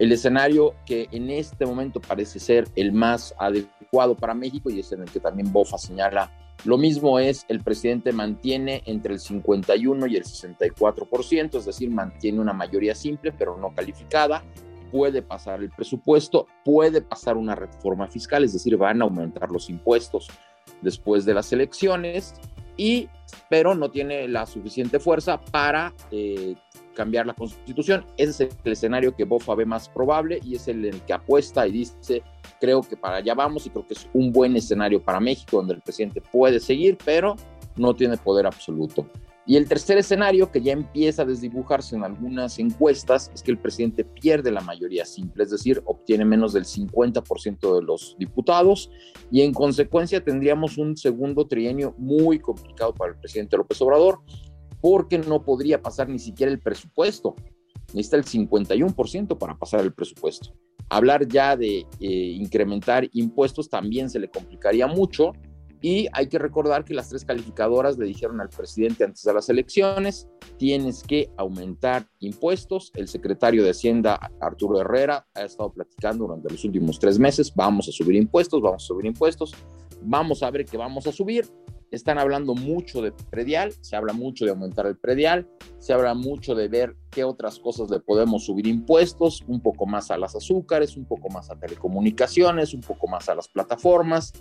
El 0.00 0.10
escenario 0.10 0.74
que 0.86 1.08
en 1.12 1.30
este 1.30 1.66
momento 1.66 2.00
parece 2.00 2.40
ser 2.40 2.66
el 2.74 2.90
más 2.90 3.32
adecuado 3.38 4.16
para 4.16 4.34
México 4.34 4.70
y 4.70 4.80
es 4.80 4.90
en 4.90 5.02
el 5.02 5.10
que 5.12 5.20
también 5.20 5.52
Bofa 5.52 5.78
señala 5.78 6.32
lo 6.64 6.76
mismo 6.78 7.18
es, 7.18 7.46
el 7.48 7.62
presidente 7.62 8.12
mantiene 8.12 8.82
entre 8.86 9.14
el 9.14 9.20
51 9.20 10.06
y 10.06 10.16
el 10.16 10.24
64%, 10.24 11.58
es 11.58 11.64
decir, 11.64 11.90
mantiene 11.90 12.40
una 12.40 12.52
mayoría 12.52 12.94
simple 12.94 13.32
pero 13.32 13.56
no 13.56 13.74
calificada, 13.74 14.42
puede 14.90 15.22
pasar 15.22 15.62
el 15.62 15.70
presupuesto, 15.70 16.46
puede 16.64 17.00
pasar 17.00 17.36
una 17.36 17.54
reforma 17.54 18.08
fiscal, 18.08 18.44
es 18.44 18.52
decir, 18.52 18.76
van 18.76 19.00
a 19.00 19.04
aumentar 19.04 19.50
los 19.50 19.70
impuestos 19.70 20.28
después 20.82 21.24
de 21.24 21.34
las 21.34 21.52
elecciones, 21.52 22.34
y, 22.76 23.08
pero 23.48 23.74
no 23.74 23.90
tiene 23.90 24.26
la 24.28 24.46
suficiente 24.46 24.98
fuerza 24.98 25.40
para 25.40 25.92
eh, 26.10 26.54
cambiar 26.94 27.26
la 27.26 27.34
constitución. 27.34 28.04
Ese 28.16 28.44
es 28.44 28.56
el 28.64 28.72
escenario 28.72 29.14
que 29.14 29.24
Bofa 29.24 29.54
ve 29.54 29.64
más 29.64 29.88
probable 29.88 30.40
y 30.44 30.56
es 30.56 30.68
el, 30.68 30.84
el 30.84 31.00
que 31.02 31.12
apuesta 31.12 31.66
y 31.66 31.72
dice, 31.72 32.22
creo 32.60 32.82
que 32.82 32.96
para 32.96 33.16
allá 33.16 33.34
vamos 33.34 33.66
y 33.66 33.70
creo 33.70 33.86
que 33.86 33.94
es 33.94 34.08
un 34.12 34.32
buen 34.32 34.56
escenario 34.56 35.02
para 35.02 35.20
México 35.20 35.58
donde 35.58 35.74
el 35.74 35.80
presidente 35.80 36.20
puede 36.20 36.60
seguir, 36.60 36.98
pero 37.04 37.36
no 37.76 37.94
tiene 37.94 38.16
poder 38.16 38.46
absoluto. 38.46 39.06
Y 39.46 39.56
el 39.56 39.66
tercer 39.66 39.98
escenario, 39.98 40.52
que 40.52 40.60
ya 40.60 40.72
empieza 40.72 41.22
a 41.22 41.24
desdibujarse 41.24 41.96
en 41.96 42.04
algunas 42.04 42.58
encuestas, 42.58 43.32
es 43.34 43.42
que 43.42 43.50
el 43.50 43.58
presidente 43.58 44.04
pierde 44.04 44.52
la 44.52 44.60
mayoría 44.60 45.04
simple, 45.04 45.42
es 45.42 45.50
decir, 45.50 45.82
obtiene 45.86 46.24
menos 46.24 46.52
del 46.52 46.66
50% 46.66 47.74
de 47.74 47.82
los 47.82 48.14
diputados 48.18 48.90
y 49.30 49.42
en 49.42 49.52
consecuencia 49.52 50.22
tendríamos 50.22 50.78
un 50.78 50.96
segundo 50.96 51.48
trienio 51.48 51.94
muy 51.98 52.38
complicado 52.38 52.94
para 52.94 53.12
el 53.12 53.18
presidente 53.18 53.56
López 53.56 53.80
Obrador, 53.82 54.20
porque 54.80 55.18
no 55.18 55.42
podría 55.42 55.82
pasar 55.82 56.08
ni 56.08 56.18
siquiera 56.18 56.52
el 56.52 56.60
presupuesto. 56.60 57.36
Necesita 57.92 58.16
el 58.16 58.24
51% 58.24 59.38
para 59.38 59.58
pasar 59.58 59.80
el 59.80 59.92
presupuesto. 59.92 60.52
Hablar 60.88 61.26
ya 61.28 61.56
de 61.56 61.86
eh, 62.00 62.08
incrementar 62.08 63.08
impuestos 63.12 63.68
también 63.68 64.10
se 64.10 64.18
le 64.18 64.30
complicaría 64.30 64.86
mucho 64.86 65.32
y 65.82 66.08
hay 66.12 66.26
que 66.26 66.38
recordar 66.38 66.84
que 66.84 66.94
las 66.94 67.08
tres 67.08 67.24
calificadoras 67.24 67.96
le 67.96 68.06
dijeron 68.06 68.40
al 68.40 68.50
presidente 68.50 69.04
antes 69.04 69.22
de 69.22 69.32
las 69.32 69.48
elecciones, 69.48 70.28
tienes 70.58 71.02
que 71.02 71.30
aumentar 71.38 72.06
impuestos. 72.18 72.92
El 72.94 73.08
secretario 73.08 73.64
de 73.64 73.70
Hacienda, 73.70 74.30
Arturo 74.40 74.80
Herrera, 74.80 75.26
ha 75.34 75.42
estado 75.42 75.72
platicando 75.72 76.26
durante 76.26 76.50
los 76.50 76.64
últimos 76.64 76.98
tres 76.98 77.18
meses, 77.18 77.52
vamos 77.54 77.88
a 77.88 77.92
subir 77.92 78.16
impuestos, 78.16 78.60
vamos 78.60 78.84
a 78.84 78.86
subir 78.86 79.06
impuestos, 79.06 79.54
vamos 80.02 80.42
a 80.42 80.50
ver 80.50 80.66
qué 80.66 80.76
vamos 80.76 81.06
a 81.06 81.12
subir 81.12 81.46
están 81.90 82.18
hablando 82.18 82.54
mucho 82.54 83.02
de 83.02 83.12
predial, 83.12 83.72
se 83.80 83.96
habla 83.96 84.12
mucho 84.12 84.44
de 84.44 84.52
aumentar 84.52 84.86
el 84.86 84.96
predial, 84.96 85.48
se 85.78 85.92
habla 85.92 86.14
mucho 86.14 86.54
de 86.54 86.68
ver 86.68 86.96
qué 87.10 87.24
otras 87.24 87.58
cosas 87.58 87.90
le 87.90 88.00
podemos 88.00 88.44
subir 88.46 88.66
impuestos, 88.66 89.42
un 89.46 89.60
poco 89.60 89.86
más 89.86 90.10
a 90.10 90.18
las 90.18 90.36
azúcares, 90.36 90.96
un 90.96 91.04
poco 91.04 91.28
más 91.30 91.50
a 91.50 91.58
telecomunicaciones, 91.58 92.74
un 92.74 92.80
poco 92.80 93.08
más 93.08 93.28
a 93.28 93.34
las 93.34 93.48
plataformas, 93.48 94.32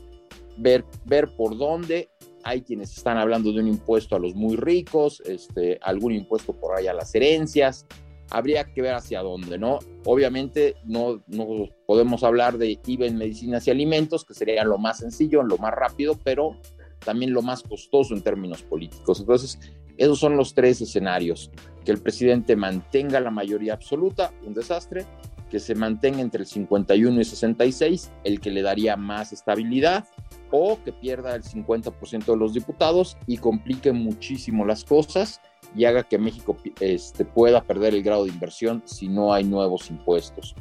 ver, 0.58 0.86
ver 1.06 1.36
por 1.36 1.58
dónde. 1.58 2.10
Hay 2.44 2.62
quienes 2.62 2.96
están 2.96 3.18
hablando 3.18 3.52
de 3.52 3.60
un 3.60 3.68
impuesto 3.68 4.16
a 4.16 4.20
los 4.20 4.36
muy 4.36 4.56
ricos, 4.56 5.22
este, 5.26 5.80
algún 5.82 6.14
impuesto 6.14 6.54
por 6.54 6.78
ahí 6.78 6.88
a 6.88 6.94
las 6.94 7.14
herencias. 7.16 7.86
Habría 8.32 8.64
que 8.66 8.84
ver 8.84 8.94
hacia 8.94 9.22
dónde, 9.22 9.58
¿no? 9.58 9.80
Obviamente 10.06 10.76
no, 10.86 11.24
no 11.28 11.68
podemos 11.88 12.24
hablar 12.24 12.60
de 12.60 12.80
IVA 12.86 13.08
en 13.08 13.18
medicinas 13.18 13.68
y 13.68 13.72
alimentos, 13.72 14.24
que 14.24 14.36
sería 14.36 14.64
lo 14.64 14.78
más 14.78 15.00
sencillo, 15.00 15.42
lo 15.42 15.58
más 15.58 15.74
rápido, 15.74 16.18
pero 16.24 16.56
también 17.04 17.34
lo 17.34 17.42
más 17.42 17.64
costoso 17.64 18.14
en 18.14 18.22
términos 18.22 18.62
políticos. 18.64 19.20
Entonces, 19.20 19.60
esos 19.98 20.20
son 20.20 20.38
los 20.38 20.54
tres 20.54 20.82
escenarios. 20.82 21.52
Que 21.84 21.92
el 21.92 22.02
presidente 22.02 22.56
mantenga 22.56 23.20
la 23.20 23.32
mayoría 23.32 23.74
absoluta, 23.74 24.34
un 24.46 24.54
desastre, 24.54 25.06
que 25.50 25.60
se 25.60 25.76
mantenga 25.76 26.22
entre 26.22 26.42
el 26.42 26.48
51 26.48 27.22
y 27.22 27.26
66, 27.26 28.12
el 28.24 28.40
que 28.40 28.52
le 28.52 28.62
daría 28.62 28.96
más 28.96 29.34
estabilidad, 29.34 30.06
o 30.52 30.80
que 30.84 30.94
pierda 30.94 31.36
el 31.36 31.44
50% 31.44 32.26
de 32.26 32.38
los 32.38 32.54
diputados 32.54 33.18
y 33.28 33.38
complique 33.38 33.92
muchísimo 33.92 34.66
las 34.66 34.84
cosas 34.84 35.42
y 35.76 35.86
haga 35.86 36.04
que 36.04 36.18
México 36.18 36.58
este, 36.80 37.26
pueda 37.26 37.62
perder 37.62 37.94
el 37.94 38.04
grado 38.04 38.26
de 38.26 38.32
inversión 38.32 38.82
si 38.86 39.08
no 39.08 39.34
hay 39.34 39.44
nuevos 39.44 39.90
impuestos. 39.90 40.56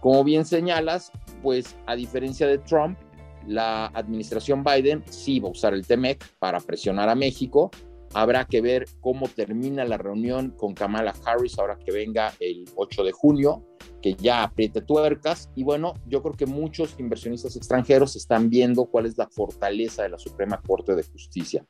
Como 0.00 0.24
bien 0.24 0.44
señalas, 0.44 1.12
pues 1.42 1.76
a 1.86 1.94
diferencia 1.94 2.46
de 2.46 2.58
Trump, 2.58 2.98
la 3.46 3.86
administración 3.86 4.64
Biden 4.64 5.02
sí 5.08 5.40
va 5.40 5.48
a 5.48 5.52
usar 5.52 5.74
el 5.74 5.86
TEMEC 5.86 6.24
para 6.38 6.60
presionar 6.60 7.08
a 7.08 7.14
México. 7.14 7.70
Habrá 8.12 8.44
que 8.44 8.60
ver 8.60 8.86
cómo 9.00 9.28
termina 9.28 9.84
la 9.84 9.96
reunión 9.96 10.50
con 10.50 10.74
Kamala 10.74 11.14
Harris 11.24 11.58
ahora 11.58 11.78
que 11.78 11.92
venga 11.92 12.34
el 12.40 12.64
8 12.74 13.04
de 13.04 13.12
junio, 13.12 13.64
que 14.02 14.14
ya 14.14 14.42
apriete 14.42 14.80
tuercas. 14.80 15.50
Y 15.54 15.62
bueno, 15.62 15.94
yo 16.06 16.22
creo 16.22 16.34
que 16.34 16.46
muchos 16.46 16.98
inversionistas 16.98 17.54
extranjeros 17.56 18.16
están 18.16 18.50
viendo 18.50 18.86
cuál 18.86 19.06
es 19.06 19.16
la 19.16 19.28
fortaleza 19.28 20.02
de 20.02 20.08
la 20.08 20.18
Suprema 20.18 20.60
Corte 20.60 20.96
de 20.96 21.04
Justicia. 21.04 21.64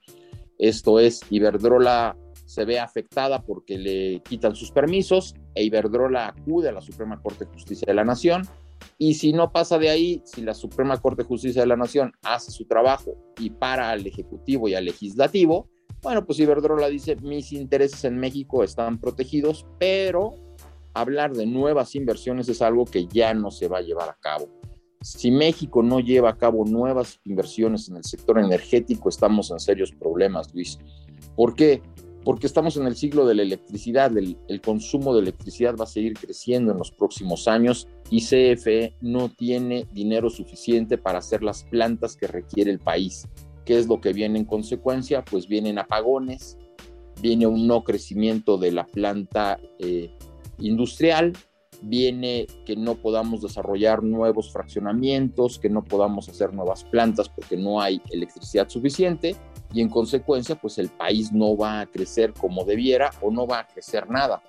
Esto 0.58 0.98
es, 0.98 1.20
Iberdrola 1.30 2.16
se 2.50 2.64
ve 2.64 2.80
afectada 2.80 3.42
porque 3.42 3.78
le 3.78 4.22
quitan 4.28 4.56
sus 4.56 4.72
permisos 4.72 5.34
e 5.54 5.62
Iberdrola 5.62 6.28
acude 6.28 6.68
a 6.68 6.72
la 6.72 6.80
Suprema 6.80 7.20
Corte 7.22 7.44
de 7.44 7.52
Justicia 7.52 7.86
de 7.86 7.94
la 7.94 8.04
Nación 8.04 8.42
y 8.98 9.14
si 9.14 9.32
no 9.32 9.52
pasa 9.52 9.78
de 9.78 9.90
ahí, 9.90 10.22
si 10.24 10.42
la 10.42 10.54
Suprema 10.54 11.00
Corte 11.00 11.22
de 11.22 11.28
Justicia 11.28 11.62
de 11.62 11.68
la 11.68 11.76
Nación 11.76 12.12
hace 12.22 12.50
su 12.50 12.66
trabajo 12.66 13.16
y 13.38 13.50
para 13.50 13.90
al 13.90 14.06
Ejecutivo 14.06 14.68
y 14.68 14.74
al 14.74 14.84
Legislativo, 14.84 15.68
bueno, 16.02 16.24
pues 16.24 16.38
Iberdrola 16.38 16.88
dice, 16.88 17.16
mis 17.16 17.52
intereses 17.52 18.04
en 18.04 18.18
México 18.18 18.64
están 18.64 18.98
protegidos, 18.98 19.66
pero 19.78 20.34
hablar 20.94 21.32
de 21.32 21.46
nuevas 21.46 21.94
inversiones 21.94 22.48
es 22.48 22.62
algo 22.62 22.84
que 22.84 23.06
ya 23.06 23.34
no 23.34 23.50
se 23.50 23.68
va 23.68 23.78
a 23.78 23.82
llevar 23.82 24.08
a 24.08 24.18
cabo. 24.20 24.48
Si 25.02 25.30
México 25.30 25.82
no 25.82 26.00
lleva 26.00 26.30
a 26.30 26.36
cabo 26.36 26.64
nuevas 26.64 27.20
inversiones 27.24 27.88
en 27.88 27.96
el 27.96 28.04
sector 28.04 28.38
energético, 28.38 29.08
estamos 29.08 29.50
en 29.50 29.60
serios 29.60 29.92
problemas, 29.92 30.52
Luis. 30.54 30.78
¿Por 31.36 31.54
qué? 31.54 31.82
porque 32.24 32.46
estamos 32.46 32.76
en 32.76 32.86
el 32.86 32.96
siglo 32.96 33.26
de 33.26 33.34
la 33.34 33.42
electricidad, 33.42 34.16
el, 34.16 34.36
el, 34.48 34.60
consumo 34.60 35.14
de 35.14 35.22
electricidad 35.22 35.74
va 35.76 35.84
a 35.84 35.86
seguir 35.86 36.14
creciendo 36.18 36.72
en 36.72 36.78
los 36.78 36.90
próximos 36.90 37.48
años 37.48 37.88
y 38.10 38.20
CFE 38.20 38.96
no 39.00 39.28
tiene 39.28 39.86
dinero 39.92 40.30
suficiente 40.30 40.98
para 40.98 41.18
hacer 41.18 41.42
las 41.42 41.64
plantas 41.64 42.16
que 42.16 42.26
requiere 42.26 42.70
el 42.70 42.80
país. 42.80 43.28
¿Qué 43.64 43.78
es 43.78 43.86
lo 43.86 44.00
que 44.00 44.12
viene 44.12 44.38
en 44.38 44.44
consecuencia? 44.44 45.24
Pues 45.24 45.46
vienen 45.46 45.78
apagones, 45.78 46.58
viene 47.22 47.46
un 47.46 47.66
no 47.66 47.84
crecimiento 47.84 48.58
de 48.58 48.72
la 48.72 48.86
planta 48.86 49.60
eh, 49.78 50.10
industrial 50.58 51.34
viene 51.82 52.46
que 52.64 52.76
no 52.76 52.96
podamos 52.96 53.42
desarrollar 53.42 54.02
nuevos 54.02 54.52
fraccionamientos, 54.52 55.58
que 55.58 55.70
no 55.70 55.84
podamos 55.84 56.28
hacer 56.28 56.52
nuevas 56.52 56.84
plantas 56.84 57.28
porque 57.28 57.56
no 57.56 57.80
hay 57.80 58.02
electricidad 58.10 58.68
suficiente 58.68 59.36
y 59.72 59.80
en 59.80 59.88
consecuencia 59.88 60.56
pues 60.56 60.78
el 60.78 60.88
país 60.88 61.32
no 61.32 61.56
va 61.56 61.80
a 61.80 61.86
crecer 61.86 62.32
como 62.32 62.64
debiera 62.64 63.10
o 63.20 63.30
no 63.30 63.46
va 63.46 63.60
a 63.60 63.66
crecer 63.66 64.08
nada. 64.10 64.42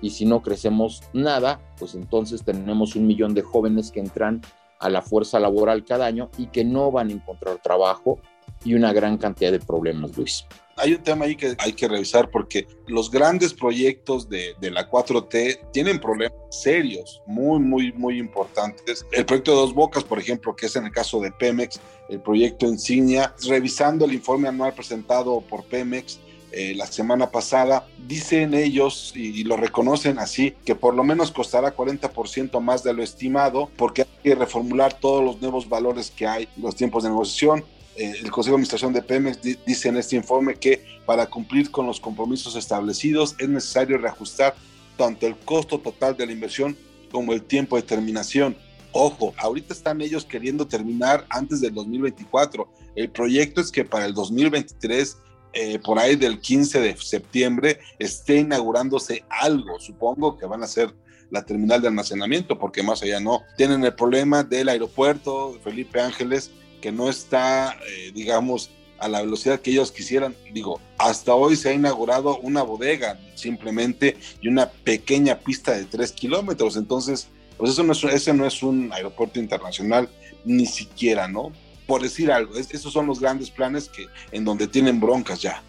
Y 0.00 0.10
si 0.10 0.24
no 0.24 0.42
crecemos 0.42 1.02
nada, 1.12 1.60
pues 1.78 1.94
entonces 1.94 2.44
tenemos 2.44 2.96
un 2.96 3.06
millón 3.06 3.34
de 3.34 3.42
jóvenes 3.42 3.90
que 3.90 4.00
entran 4.00 4.42
a 4.78 4.90
la 4.90 5.02
fuerza 5.02 5.40
laboral 5.40 5.84
cada 5.84 6.06
año 6.06 6.30
y 6.36 6.46
que 6.48 6.64
no 6.64 6.90
van 6.90 7.08
a 7.08 7.12
encontrar 7.12 7.58
trabajo 7.62 8.18
y 8.64 8.74
una 8.74 8.92
gran 8.92 9.16
cantidad 9.16 9.52
de 9.52 9.60
problemas, 9.60 10.16
Luis 10.16 10.46
hay 10.76 10.92
un 10.92 11.02
tema 11.02 11.24
ahí 11.24 11.36
que 11.36 11.56
hay 11.58 11.72
que 11.72 11.88
revisar 11.88 12.30
porque 12.30 12.66
los 12.86 13.10
grandes 13.10 13.54
proyectos 13.54 14.28
de, 14.28 14.54
de, 14.60 14.70
la 14.70 14.88
4T 14.88 15.72
tienen 15.72 15.98
problemas 15.98 16.36
serios, 16.50 17.22
muy, 17.26 17.60
muy, 17.60 17.92
muy 17.92 18.18
importantes. 18.18 19.04
El 19.12 19.24
proyecto 19.24 19.52
de 19.52 19.56
Dos 19.56 19.74
Bocas, 19.74 20.04
por 20.04 20.18
ejemplo, 20.18 20.54
que 20.54 20.66
es 20.66 20.76
en 20.76 20.84
el 20.84 20.92
caso 20.92 21.18
de 21.20 21.32
Pemex, 21.32 21.80
el 22.10 22.20
proyecto 22.20 22.66
Insignia, 22.66 23.34
revisando 23.48 24.04
el 24.04 24.12
informe 24.12 24.48
anual 24.48 24.74
presentado 24.74 25.40
por 25.40 25.64
Pemex, 25.64 26.20
eh, 26.52 26.74
la 26.74 26.86
semana 26.86 27.30
pasada, 27.30 27.86
dicen 28.06 28.54
ellos 28.54 29.12
y, 29.14 29.44
lo 29.44 29.56
reconocen 29.56 30.18
así, 30.18 30.54
que 30.64 30.74
por 30.74 30.94
lo 30.94 31.04
menos 31.04 31.30
costará 31.30 31.76
40% 31.76 32.60
más 32.60 32.82
de 32.82 32.94
lo 32.94 33.02
estimado 33.02 33.70
porque 33.76 34.02
hay 34.02 34.08
que 34.22 34.34
reformular 34.34 34.94
todos 34.94 35.24
los 35.24 35.40
nuevos 35.40 35.68
valores 35.68 36.10
que 36.10 36.26
hay, 36.26 36.48
los 36.56 36.76
tiempos 36.76 37.02
de 37.02 37.10
negociación, 37.10 37.64
eh, 37.96 38.14
el 38.22 38.30
Consejo 38.30 38.52
de 38.52 38.58
Administración 38.58 38.92
de 38.92 39.02
Pemex 39.02 39.40
dice 39.64 39.88
en 39.88 39.96
este 39.96 40.16
informe 40.16 40.56
que 40.56 40.84
para 41.06 41.26
cumplir 41.26 41.70
con 41.70 41.86
los 41.86 41.98
compromisos 41.98 42.54
establecidos 42.54 43.34
es 43.38 43.48
necesario 43.48 43.96
reajustar 43.96 44.54
tanto 44.98 45.26
el 45.26 45.36
costo 45.36 45.78
total 45.78 46.16
de 46.16 46.26
la 46.26 46.32
inversión 46.32 46.76
como 47.10 47.32
el 47.32 47.42
tiempo 47.42 47.76
de 47.76 47.82
terminación. 47.82 48.56
Ojo, 48.92 49.34
ahorita 49.38 49.72
están 49.72 50.00
ellos 50.00 50.24
queriendo 50.24 50.66
terminar 50.66 51.26
antes 51.30 51.60
del 51.60 51.74
2024. 51.74 52.68
El 52.94 53.10
proyecto 53.10 53.60
es 53.60 53.70
que 53.70 53.84
para 53.84 54.06
el 54.06 54.14
2023, 54.14 55.18
eh, 55.58 55.78
por 55.78 55.98
ahí 55.98 56.16
del 56.16 56.38
15 56.38 56.80
de 56.80 56.96
septiembre, 56.98 57.78
esté 57.98 58.36
inaugurándose 58.36 59.24
algo. 59.30 59.80
Supongo 59.80 60.36
que 60.36 60.44
van 60.44 60.62
a 60.62 60.66
ser 60.66 60.94
la 61.30 61.46
terminal 61.46 61.80
de 61.80 61.88
almacenamiento, 61.88 62.58
porque 62.58 62.82
más 62.82 63.02
allá 63.02 63.20
no. 63.20 63.42
Tienen 63.56 63.82
el 63.82 63.94
problema 63.94 64.44
del 64.44 64.68
aeropuerto 64.68 65.58
Felipe 65.64 65.98
Ángeles, 65.98 66.50
que 66.82 66.92
no 66.92 67.08
está, 67.08 67.74
eh, 67.88 68.12
digamos, 68.14 68.70
a 68.98 69.08
la 69.08 69.22
velocidad 69.22 69.60
que 69.60 69.70
ellos 69.70 69.92
quisieran. 69.92 70.36
Digo, 70.52 70.78
hasta 70.98 71.34
hoy 71.34 71.56
se 71.56 71.70
ha 71.70 71.72
inaugurado 71.72 72.38
una 72.40 72.62
bodega 72.62 73.18
simplemente 73.34 74.18
y 74.42 74.48
una 74.48 74.68
pequeña 74.68 75.38
pista 75.38 75.72
de 75.72 75.86
tres 75.86 76.12
kilómetros. 76.12 76.76
Entonces, 76.76 77.28
pues 77.56 77.70
eso 77.70 77.82
no 77.82 77.92
es, 77.92 78.04
ese 78.04 78.34
no 78.34 78.46
es 78.46 78.62
un 78.62 78.92
aeropuerto 78.92 79.40
internacional 79.40 80.10
ni 80.44 80.66
siquiera, 80.66 81.28
¿no? 81.28 81.50
Por 81.86 82.02
decir 82.02 82.32
algo, 82.32 82.56
esos 82.56 82.92
son 82.92 83.06
los 83.06 83.20
grandes 83.20 83.50
planes 83.50 83.88
que 83.88 84.06
en 84.32 84.44
donde 84.44 84.66
tienen 84.66 85.00
broncas 85.00 85.40
ya. 85.40 85.62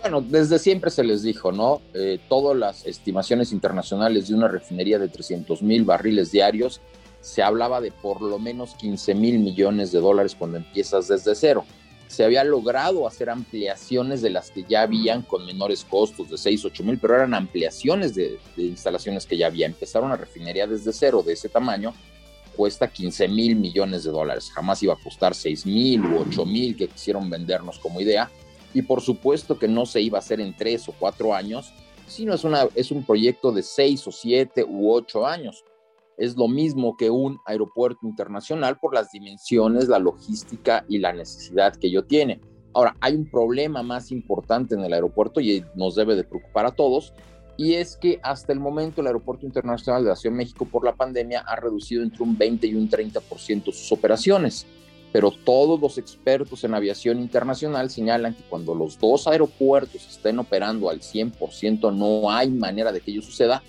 Bueno, 0.00 0.20
desde 0.20 0.58
siempre 0.58 0.90
se 0.90 1.02
les 1.02 1.22
dijo, 1.22 1.50
¿no? 1.50 1.80
Eh, 1.94 2.20
todas 2.28 2.56
las 2.56 2.86
estimaciones 2.86 3.52
internacionales 3.52 4.28
de 4.28 4.34
una 4.34 4.48
refinería 4.48 4.98
de 4.98 5.08
300 5.08 5.62
mil 5.62 5.84
barriles 5.84 6.30
diarios 6.30 6.80
se 7.24 7.42
hablaba 7.42 7.80
de 7.80 7.90
por 7.90 8.20
lo 8.20 8.38
menos 8.38 8.74
15 8.74 9.14
mil 9.14 9.38
millones 9.38 9.92
de 9.92 10.00
dólares 10.00 10.36
cuando 10.38 10.58
empiezas 10.58 11.08
desde 11.08 11.34
cero. 11.34 11.64
Se 12.06 12.22
había 12.22 12.44
logrado 12.44 13.08
hacer 13.08 13.30
ampliaciones 13.30 14.20
de 14.20 14.28
las 14.28 14.50
que 14.50 14.64
ya 14.68 14.82
habían 14.82 15.22
con 15.22 15.46
menores 15.46 15.86
costos 15.88 16.28
de 16.28 16.36
6, 16.36 16.66
8 16.66 16.84
mil, 16.84 16.98
pero 16.98 17.14
eran 17.14 17.32
ampliaciones 17.32 18.14
de, 18.14 18.38
instalaciones 18.58 19.24
que 19.24 19.38
ya 19.38 19.46
había. 19.46 19.64
Empezar 19.64 20.04
una 20.04 20.16
refinería 20.16 20.66
desde 20.66 20.92
cero 20.92 21.22
de 21.26 21.32
ese 21.32 21.48
tamaño 21.48 21.94
cuesta 22.56 22.88
15 22.88 23.28
mil 23.28 23.56
millones 23.56 24.04
de 24.04 24.10
dólares. 24.10 24.50
Jamás 24.52 24.82
iba 24.82 24.94
a 24.94 25.02
costar 25.02 25.34
6 25.34 25.66
mil 25.66 26.04
u 26.04 26.18
8 26.28 26.46
mil 26.46 26.76
que 26.76 26.88
quisieron 26.88 27.28
vendernos 27.28 27.78
como 27.78 28.00
idea. 28.00 28.30
Y 28.72 28.82
por 28.82 29.00
supuesto 29.00 29.58
que 29.58 29.68
no 29.68 29.86
se 29.86 30.00
iba 30.00 30.18
a 30.18 30.20
hacer 30.20 30.40
en 30.40 30.56
3 30.56 30.88
o 30.88 30.94
4 30.98 31.34
años, 31.34 31.72
sino 32.06 32.34
es, 32.34 32.44
una, 32.44 32.68
es 32.74 32.90
un 32.90 33.04
proyecto 33.04 33.52
de 33.52 33.62
6 33.62 34.06
o 34.08 34.12
7 34.12 34.64
u 34.64 34.92
8 34.92 35.26
años 35.26 35.64
es 36.16 36.36
lo 36.36 36.48
mismo 36.48 36.96
que 36.96 37.10
un 37.10 37.38
aeropuerto 37.44 38.06
internacional 38.06 38.78
por 38.78 38.94
las 38.94 39.10
dimensiones, 39.10 39.88
la 39.88 39.98
logística 39.98 40.84
y 40.88 40.98
la 40.98 41.12
necesidad 41.12 41.76
que 41.76 41.88
ello 41.88 42.04
tiene. 42.04 42.40
Ahora, 42.72 42.96
hay 43.00 43.14
un 43.14 43.30
problema 43.30 43.82
más 43.82 44.10
importante 44.10 44.74
en 44.74 44.82
el 44.82 44.92
aeropuerto 44.92 45.40
y 45.40 45.64
nos 45.74 45.94
debe 45.94 46.16
de 46.16 46.24
preocupar 46.24 46.66
a 46.66 46.72
todos, 46.72 47.14
y 47.56 47.74
es 47.74 47.96
que 47.96 48.18
hasta 48.22 48.52
el 48.52 48.60
momento 48.60 49.00
el 49.00 49.06
Aeropuerto 49.06 49.46
Internacional 49.46 50.02
de 50.02 50.10
la 50.10 50.16
Ciudad 50.16 50.32
de 50.32 50.38
México 50.38 50.64
por 50.64 50.84
la 50.84 50.94
pandemia 50.94 51.40
ha 51.46 51.56
reducido 51.56 52.02
entre 52.02 52.22
un 52.22 52.36
20 52.36 52.66
y 52.66 52.74
un 52.74 52.88
30% 52.88 53.64
sus 53.66 53.92
operaciones, 53.92 54.66
pero 55.12 55.30
todos 55.30 55.80
los 55.80 55.96
expertos 55.98 56.64
en 56.64 56.74
aviación 56.74 57.20
internacional 57.20 57.90
señalan 57.90 58.34
que 58.34 58.42
cuando 58.42 58.74
los 58.74 58.98
dos 58.98 59.28
aeropuertos 59.28 60.06
estén 60.08 60.38
operando 60.40 60.90
al 60.90 61.00
100% 61.00 61.94
no 61.94 62.30
hay 62.30 62.50
manera 62.50 62.90
de 62.90 63.00
que 63.00 63.12
ello 63.12 63.22
suceda, 63.22 63.62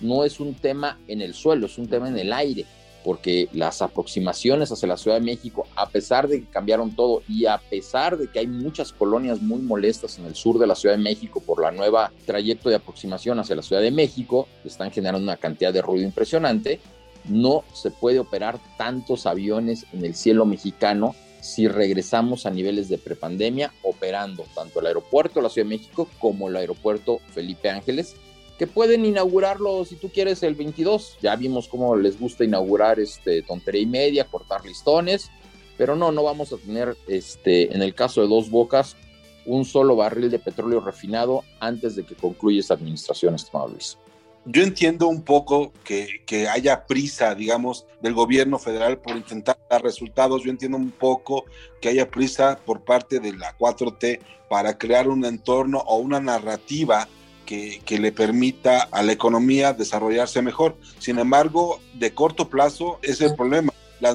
no 0.00 0.24
es 0.24 0.40
un 0.40 0.54
tema 0.54 0.98
en 1.08 1.22
el 1.22 1.34
suelo, 1.34 1.66
es 1.66 1.78
un 1.78 1.88
tema 1.88 2.08
en 2.08 2.18
el 2.18 2.32
aire, 2.32 2.66
porque 3.04 3.48
las 3.52 3.82
aproximaciones 3.82 4.70
hacia 4.70 4.88
la 4.88 4.96
Ciudad 4.96 5.18
de 5.18 5.24
México, 5.24 5.66
a 5.76 5.88
pesar 5.88 6.28
de 6.28 6.40
que 6.40 6.50
cambiaron 6.50 6.94
todo 6.94 7.22
y 7.28 7.46
a 7.46 7.58
pesar 7.58 8.18
de 8.18 8.28
que 8.28 8.40
hay 8.40 8.46
muchas 8.46 8.92
colonias 8.92 9.40
muy 9.40 9.60
molestas 9.60 10.18
en 10.18 10.26
el 10.26 10.34
sur 10.34 10.58
de 10.58 10.66
la 10.66 10.74
Ciudad 10.74 10.96
de 10.96 11.02
México 11.02 11.42
por 11.44 11.62
la 11.62 11.70
nueva 11.70 12.12
trayecto 12.26 12.68
de 12.68 12.76
aproximación 12.76 13.38
hacia 13.38 13.56
la 13.56 13.62
Ciudad 13.62 13.82
de 13.82 13.90
México, 13.90 14.48
están 14.64 14.90
generando 14.90 15.24
una 15.24 15.36
cantidad 15.36 15.72
de 15.72 15.82
ruido 15.82 16.04
impresionante, 16.04 16.80
no 17.28 17.64
se 17.72 17.90
puede 17.90 18.18
operar 18.18 18.58
tantos 18.76 19.26
aviones 19.26 19.86
en 19.92 20.04
el 20.04 20.14
cielo 20.14 20.46
mexicano 20.46 21.14
si 21.40 21.68
regresamos 21.68 22.44
a 22.44 22.50
niveles 22.50 22.88
de 22.88 22.98
prepandemia 22.98 23.72
operando 23.82 24.44
tanto 24.54 24.80
el 24.80 24.86
aeropuerto 24.86 25.36
de 25.36 25.44
la 25.44 25.48
Ciudad 25.48 25.68
de 25.68 25.76
México 25.76 26.08
como 26.18 26.48
el 26.48 26.56
aeropuerto 26.56 27.18
Felipe 27.32 27.70
Ángeles 27.70 28.14
que 28.60 28.66
pueden 28.66 29.06
inaugurarlo 29.06 29.86
si 29.86 29.96
tú 29.96 30.10
quieres 30.10 30.42
el 30.42 30.54
22. 30.54 31.16
Ya 31.22 31.34
vimos 31.34 31.66
cómo 31.66 31.96
les 31.96 32.20
gusta 32.20 32.44
inaugurar 32.44 33.00
este 33.00 33.40
tontería 33.40 33.80
y 33.80 33.86
media, 33.86 34.26
cortar 34.26 34.66
listones, 34.66 35.30
pero 35.78 35.96
no, 35.96 36.12
no 36.12 36.22
vamos 36.24 36.52
a 36.52 36.58
tener 36.58 36.94
este 37.08 37.74
en 37.74 37.80
el 37.80 37.94
caso 37.94 38.20
de 38.20 38.28
Dos 38.28 38.50
Bocas 38.50 38.98
un 39.46 39.64
solo 39.64 39.96
barril 39.96 40.30
de 40.30 40.38
petróleo 40.38 40.80
refinado 40.80 41.42
antes 41.58 41.96
de 41.96 42.04
que 42.04 42.14
concluya 42.14 42.60
esa 42.60 42.74
administración, 42.74 43.34
estimado 43.34 43.68
Luis. 43.68 43.96
Yo 44.44 44.62
entiendo 44.62 45.08
un 45.08 45.22
poco 45.22 45.72
que, 45.82 46.20
que, 46.26 46.46
haya 46.46 46.86
prisa, 46.86 47.34
digamos, 47.34 47.86
del 48.02 48.12
gobierno 48.12 48.58
federal 48.58 48.98
por 48.98 49.16
intentar 49.16 49.58
dar 49.70 49.82
resultados. 49.82 50.42
Yo 50.44 50.50
entiendo 50.50 50.76
un 50.76 50.90
poco 50.90 51.46
que 51.80 51.88
haya 51.88 52.10
prisa 52.10 52.60
por 52.66 52.84
parte 52.84 53.20
de 53.20 53.32
la 53.32 53.56
4T 53.56 54.20
para 54.50 54.76
crear 54.76 55.08
un 55.08 55.24
entorno 55.24 55.78
o 55.78 55.96
una 55.96 56.20
narrativa 56.20 57.08
que, 57.84 57.98
le 57.98 58.12
permita 58.12 58.82
a 58.92 59.02
la 59.02 59.12
economía 59.12 59.72
desarrollarse 59.72 60.40
mejor. 60.40 60.76
Sin 60.98 61.18
embargo, 61.18 61.80
de 61.94 62.14
corto 62.14 62.48
plazo 62.48 63.00
es 63.02 63.20
el 63.20 63.34
problema. 63.34 63.72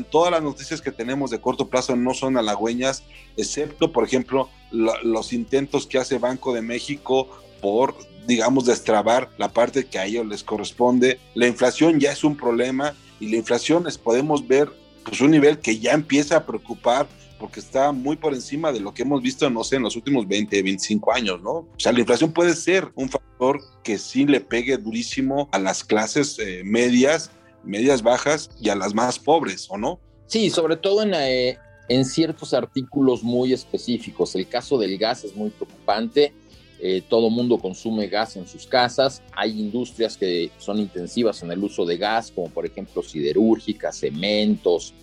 todas 0.10 0.32
las 0.32 0.41
noticias 0.41 0.82
que 0.82 0.91
tenemos 0.91 1.32
de 1.32 1.41
corto 1.41 1.67
plazo 1.67 1.95
no 1.95 2.13
son 2.13 2.38
halagüeñas, 2.38 3.04
excepto, 3.36 3.91
por 3.91 4.06
ejemplo, 4.06 4.50
los 4.71 5.34
intentos 5.34 5.86
que 5.86 5.98
hace 5.98 6.17
Banco 6.17 6.54
de 6.54 6.62
México 6.62 7.28
por, 7.62 7.95
digamos, 8.26 8.65
destrabar 8.65 9.30
la 9.38 9.50
parte 9.50 9.86
que 9.86 10.00
a 10.00 10.06
ellos 10.06 10.26
les 10.26 10.43
corresponde. 10.43 11.19
La 11.34 11.48
inflación 11.48 12.00
ya 12.00 12.12
es 12.12 12.24
un 12.24 12.38
problema 12.38 12.95
y 13.19 13.30
la 13.30 13.38
inflación 13.38 13.86
es, 13.88 13.98
podemos 13.98 14.48
ver 14.48 14.71
pues, 15.04 15.19
un 15.19 15.32
nivel 15.32 15.60
que 15.60 15.80
ya 15.80 15.91
empieza 15.91 16.38
a 16.38 16.45
preocupar 16.45 17.08
porque 17.39 17.60
está 17.60 17.91
muy 17.91 18.15
por 18.15 18.34
encima 18.34 18.71
de 18.71 18.80
lo 18.80 18.93
que 18.93 19.04
hemos 19.04 19.21
visto, 19.21 19.50
no 19.50 19.63
sé, 19.63 19.76
en 19.78 19.84
los 19.84 19.95
últimos 19.95 20.28
20, 20.28 20.62
25 20.62 21.13
años, 21.13 21.41
¿no? 21.41 21.52
O 21.52 21.74
sea, 21.78 21.91
la 21.91 22.00
inflación 22.00 22.32
puede 22.32 22.56
ser 22.56 22.91
un 22.95 23.10
factor 23.10 23.62
que 23.84 23.98
sí 23.98 24.26
le 24.26 24.41
pegue 24.41 24.78
durísimo 24.78 25.50
a 25.52 25.60
las 25.60 25.84
clases 25.84 26.39
eh, 26.39 26.62
medias, 26.63 27.32
medias 27.63 28.02
bajas 28.02 28.50
y 28.62 28.69
a 28.69 28.76
las 28.76 28.93
más 28.93 29.19
pobres, 29.19 29.67
¿o 29.69 29.78
no? 29.78 30.00
Sí, 30.28 30.50
sobre 30.50 30.78
todo 30.78 31.04
en, 31.04 31.13
eh, 31.13 31.58
en 31.88 32.06
ciertos 32.06 32.54
artículos 32.54 33.24
muy 33.24 33.54
específicos. 33.54 34.36
El 34.36 34.48
caso 34.48 34.78
del 34.78 34.98
gas 34.98 35.24
es 35.24 35.36
muy 35.36 35.50
preocupante. 35.50 36.34
Eh, 36.82 37.02
todo 37.08 37.30
mundo 37.30 37.58
consume 37.58 38.08
gas 38.08 38.36
en 38.36 38.48
sus 38.48 38.67
casas. 38.67 39.21
Hay 39.34 39.60
industrias 39.60 40.17
que 40.17 40.52
son 40.58 40.80
intensivas 40.80 41.41
en 41.41 41.52
el 41.52 41.63
uso 41.63 41.86
de 41.86 41.98
gas, 41.98 42.32
como 42.32 42.50
por 42.50 42.65
ejemplo 42.65 43.02
siderúrgicas, 43.02 43.98
cementos, 43.98 44.93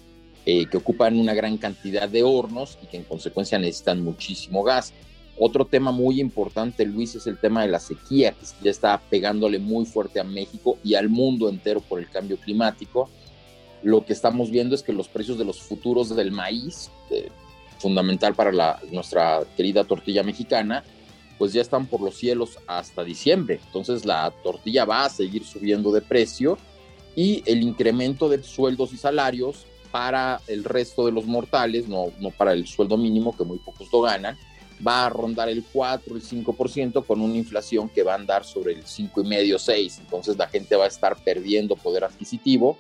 eh, 0.44 0.66
que 0.66 0.76
ocupan 0.76 1.18
una 1.18 1.35
gran 1.35 1.57
cantidad 1.57 2.09
de 2.09 2.22
hornos 2.22 2.78
y 2.83 2.87
que 2.87 2.96
en 2.96 3.05
consecuencia 3.05 3.59
necesitan 3.59 4.02
muchísimo 4.02 4.62
gas. 4.62 4.92
Otro 5.38 5.64
tema 5.64 5.92
muy 5.92 6.20
importante, 6.20 6.85
Luis, 6.85 7.14
es 7.14 7.26
el 7.26 7.38
tema 7.38 7.62
de 7.62 7.68
la 7.68 7.78
sequía, 7.78 8.33
que 8.33 8.46
ya 8.62 8.70
está 8.70 9.00
pegándole 9.09 9.59
muy 9.59 9.87
fuerte 9.87 10.20
a 10.20 10.24
México 10.24 10.78
y 10.85 10.94
al 10.94 11.09
mundo 11.09 11.48
entero 11.48 11.81
por 11.81 12.00
el 12.00 12.11
cambio 12.11 12.37
climático. 12.37 13.09
Lo 13.83 14.05
que 14.05 14.12
estamos 14.12 14.50
viendo 14.50 14.74
es 14.74 14.83
que 14.83 14.92
los 14.92 15.09
precios 15.09 15.38
de 15.38 15.44
los 15.44 15.61
futuros 15.61 16.14
del 16.14 16.33
maíz, 16.33 16.90
fundamental 17.78 18.35
para 18.35 18.78
nuestra 18.90 19.42
querida 19.57 19.85
tortilla 19.85 20.22
mexicana, 20.22 20.85
pues 21.38 21.52
ya 21.52 21.61
están 21.61 21.87
por 21.87 22.00
los 22.00 22.16
cielos 22.16 22.59
hasta 22.66 23.02
diciembre. 23.02 23.59
Entonces 23.66 24.05
la 24.05 24.33
tortilla 24.42 24.85
va 24.85 25.05
a 25.05 25.09
seguir 25.09 25.44
subiendo 25.44 25.90
de 25.90 26.00
precio 26.00 26.59
y 27.16 27.42
el 27.46 27.62
incremento 27.62 28.28
de 28.28 28.42
sueldos 28.42 28.92
y 28.92 28.96
salarios 28.96 29.66
para 29.92 30.40
el 30.48 30.64
resto 30.64 31.07
de 31.07 31.12
los 31.12 31.26
mortales, 31.26 31.87
no, 31.87 32.07
no 32.18 32.31
para 32.31 32.55
el 32.55 32.66
sueldo 32.66 32.96
mínimo, 32.96 33.37
que 33.37 33.44
muy 33.44 33.59
pocos 33.59 33.88
lo 33.92 34.00
ganan, 34.00 34.37
va 34.85 35.07
a 35.07 35.11
rondar 35.11 35.48
el 35.48 35.62
4, 35.72 36.16
el 36.16 36.22
5% 36.22 37.07
con 37.07 37.20
una 37.20 37.37
inflación 37.37 37.88
que 37.88 38.02
va 38.02 38.12
a 38.12 38.16
andar 38.16 38.44
sobre 38.44 38.72
el 38.72 38.85
5,5, 38.85 39.59
6. 39.59 39.98
Entonces 40.00 40.37
la 40.37 40.48
gente 40.48 40.74
va 40.74 40.85
a 40.85 40.88
estar 40.88 41.22
perdiendo 41.22 41.76
poder 41.76 42.05
adquisitivo 42.05 42.78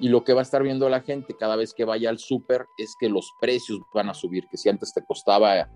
y 0.00 0.08
lo 0.08 0.24
que 0.24 0.32
va 0.32 0.40
a 0.40 0.42
estar 0.42 0.62
viendo 0.62 0.88
la 0.88 1.02
gente 1.02 1.36
cada 1.38 1.56
vez 1.56 1.72
que 1.74 1.84
vaya 1.84 2.10
al 2.10 2.18
súper 2.18 2.66
es 2.78 2.94
que 2.98 3.08
los 3.08 3.32
precios 3.40 3.80
van 3.94 4.08
a 4.08 4.14
subir, 4.14 4.46
que 4.50 4.56
si 4.56 4.68
antes 4.68 4.92
te 4.92 5.04
costaba 5.04 5.68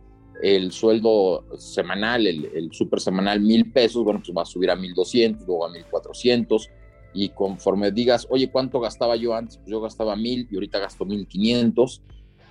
el 0.43 0.73
sueldo 0.73 1.45
semanal, 1.59 2.27
el, 2.27 2.47
el 2.55 2.73
súper 2.73 3.01
semanal 3.01 3.41
mil 3.41 3.71
pesos, 3.71 4.03
bueno, 4.03 4.21
pues 4.25 4.37
va 4.37 4.43
a 4.43 4.47
subir 4.47 4.71
a 4.71 4.77
1200, 4.77 5.47
luego 5.47 5.67
a 5.67 5.71
1400 5.71 6.69
y 7.13 7.31
conforme 7.31 7.91
digas, 7.91 8.27
oye, 8.31 8.51
¿cuánto 8.51 8.81
gastaba 8.81 9.17
yo 9.17 9.35
antes? 9.35 9.57
Pues 9.57 9.69
yo 9.69 9.81
gastaba 9.81 10.17
mil 10.17 10.49
y 10.51 10.55
ahorita 10.55 10.79
gasto 10.79 11.05
1500. 11.05 12.03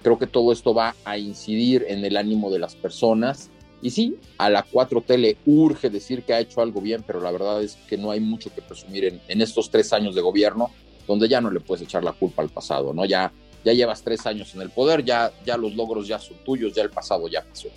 Creo 0.01 0.17
que 0.17 0.27
todo 0.27 0.51
esto 0.51 0.73
va 0.73 0.95
a 1.05 1.17
incidir 1.17 1.85
en 1.87 2.03
el 2.05 2.17
ánimo 2.17 2.49
de 2.51 2.59
las 2.59 2.75
personas. 2.75 3.49
Y 3.81 3.91
sí, 3.91 4.17
a 4.37 4.49
la 4.49 4.65
4T 4.65 5.17
le 5.17 5.37
urge 5.45 5.89
decir 5.89 6.23
que 6.23 6.33
ha 6.33 6.39
hecho 6.39 6.61
algo 6.61 6.81
bien, 6.81 7.03
pero 7.05 7.21
la 7.21 7.31
verdad 7.31 7.63
es 7.63 7.75
que 7.87 7.97
no 7.97 8.11
hay 8.11 8.19
mucho 8.19 8.53
que 8.53 8.61
presumir 8.61 9.05
en, 9.05 9.21
en 9.27 9.41
estos 9.41 9.69
tres 9.69 9.93
años 9.93 10.15
de 10.15 10.21
gobierno 10.21 10.69
donde 11.09 11.27
ya 11.27 11.41
no 11.41 11.49
le 11.49 11.59
puedes 11.59 11.83
echar 11.83 12.03
la 12.03 12.11
culpa 12.13 12.43
al 12.43 12.49
pasado, 12.49 12.93
¿no? 12.93 13.03
Ya, 13.03 13.31
ya 13.65 13.73
llevas 13.73 14.03
tres 14.03 14.27
años 14.27 14.53
en 14.53 14.61
el 14.61 14.69
poder, 14.69 15.03
ya, 15.03 15.31
ya 15.43 15.57
los 15.57 15.75
logros 15.75 16.07
ya 16.07 16.19
son 16.19 16.37
tuyos, 16.45 16.73
ya 16.73 16.83
el 16.83 16.91
pasado 16.91 17.27
ya 17.27 17.43
pasó. 17.43 17.69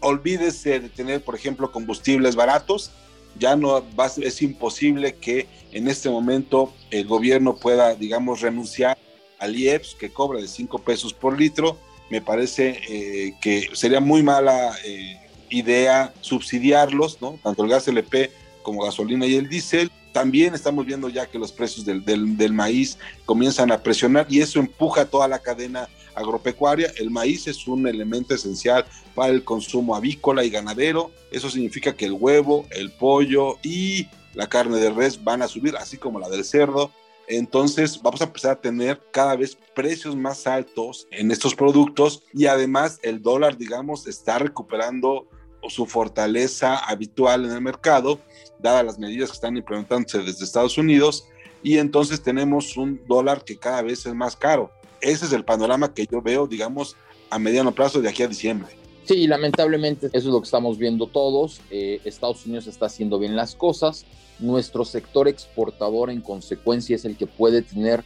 Olvídese 0.00 0.80
de 0.80 0.88
tener, 0.88 1.22
por 1.22 1.34
ejemplo, 1.34 1.70
combustibles 1.70 2.34
baratos. 2.34 2.90
Ya 3.38 3.56
no 3.56 3.84
va, 3.98 4.06
es 4.06 4.42
imposible 4.42 5.14
que 5.14 5.46
en 5.72 5.88
este 5.88 6.10
momento 6.10 6.72
el 6.90 7.06
gobierno 7.06 7.56
pueda, 7.56 7.94
digamos, 7.94 8.40
renunciar 8.40 8.98
al 9.38 9.56
IEPS 9.56 9.94
que 9.94 10.10
cobra 10.10 10.40
de 10.40 10.48
5 10.48 10.78
pesos 10.80 11.14
por 11.14 11.38
litro. 11.38 11.78
Me 12.10 12.20
parece 12.20 12.80
eh, 12.88 13.34
que 13.40 13.68
sería 13.72 14.00
muy 14.00 14.22
mala 14.22 14.76
eh, 14.84 15.16
idea 15.48 16.12
subsidiarlos, 16.20 17.20
¿no? 17.20 17.38
Tanto 17.42 17.64
el 17.64 17.70
gas 17.70 17.88
LP 17.88 18.30
como 18.62 18.82
gasolina 18.82 19.26
y 19.26 19.36
el 19.36 19.48
diésel 19.48 19.90
también 20.12 20.54
estamos 20.54 20.86
viendo 20.86 21.08
ya 21.08 21.26
que 21.26 21.38
los 21.38 21.52
precios 21.52 21.84
del, 21.84 22.04
del, 22.04 22.52
maíz 22.52 22.98
comienzan 23.24 23.70
a 23.72 23.82
presionar 23.82 24.26
y 24.28 24.40
eso 24.40 24.58
empuja 24.58 25.04
toda 25.04 25.28
la 25.28 25.38
cadena 25.38 25.88
agropecuaria. 26.14 26.92
El 26.96 27.10
maíz 27.10 27.46
es 27.46 27.66
un 27.66 27.86
elemento 27.86 28.34
esencial 28.34 28.84
para 29.14 29.32
el 29.32 29.44
consumo 29.44 29.94
avícola 29.94 30.44
y 30.44 30.50
ganadero. 30.50 31.10
Eso 31.30 31.50
significa 31.50 31.94
que 31.94 32.06
el 32.06 32.12
huevo, 32.12 32.66
el 32.70 32.90
pollo 32.90 33.58
y 33.62 34.08
la 34.34 34.48
carne 34.48 34.78
de 34.78 34.90
res 34.90 35.22
van 35.22 35.42
a 35.42 35.48
subir, 35.48 35.76
así 35.76 35.96
como 35.96 36.18
la 36.18 36.28
del 36.28 36.44
cerdo. 36.44 36.90
Entonces 37.26 38.00
vamos 38.02 38.20
a 38.20 38.24
empezar 38.24 38.52
a 38.52 38.60
tener 38.60 39.00
cada 39.12 39.36
vez 39.36 39.56
precios 39.74 40.16
más 40.16 40.48
altos 40.48 41.06
en 41.12 41.30
estos 41.30 41.54
productos 41.54 42.24
y 42.34 42.46
además 42.46 42.98
el 43.02 43.22
dólar, 43.22 43.56
digamos, 43.56 44.08
está 44.08 44.40
recuperando 44.40 45.28
su 45.68 45.86
fortaleza 45.86 46.78
habitual 46.78 47.44
en 47.44 47.52
el 47.52 47.60
mercado, 47.60 48.20
dadas 48.58 48.84
las 48.84 48.98
medidas 48.98 49.30
que 49.30 49.34
están 49.34 49.56
implementándose 49.56 50.18
desde 50.18 50.44
Estados 50.44 50.78
Unidos, 50.78 51.26
y 51.62 51.78
entonces 51.78 52.22
tenemos 52.22 52.76
un 52.76 53.00
dólar 53.06 53.44
que 53.44 53.58
cada 53.58 53.82
vez 53.82 54.06
es 54.06 54.14
más 54.14 54.36
caro. 54.36 54.70
Ese 55.00 55.26
es 55.26 55.32
el 55.32 55.44
panorama 55.44 55.92
que 55.92 56.06
yo 56.06 56.22
veo, 56.22 56.46
digamos, 56.46 56.96
a 57.28 57.38
mediano 57.38 57.72
plazo 57.72 58.00
de 58.00 58.08
aquí 58.08 58.22
a 58.22 58.28
diciembre. 58.28 58.70
Sí, 59.04 59.26
lamentablemente 59.26 60.06
eso 60.06 60.18
es 60.18 60.24
lo 60.26 60.40
que 60.40 60.44
estamos 60.44 60.78
viendo 60.78 61.06
todos. 61.06 61.60
Eh, 61.70 62.00
Estados 62.04 62.46
Unidos 62.46 62.66
está 62.66 62.86
haciendo 62.86 63.18
bien 63.18 63.34
las 63.34 63.54
cosas. 63.54 64.04
Nuestro 64.38 64.84
sector 64.84 65.26
exportador 65.26 66.10
en 66.10 66.20
consecuencia 66.20 66.96
es 66.96 67.04
el 67.04 67.16
que 67.16 67.26
puede 67.26 67.62
tener 67.62 68.04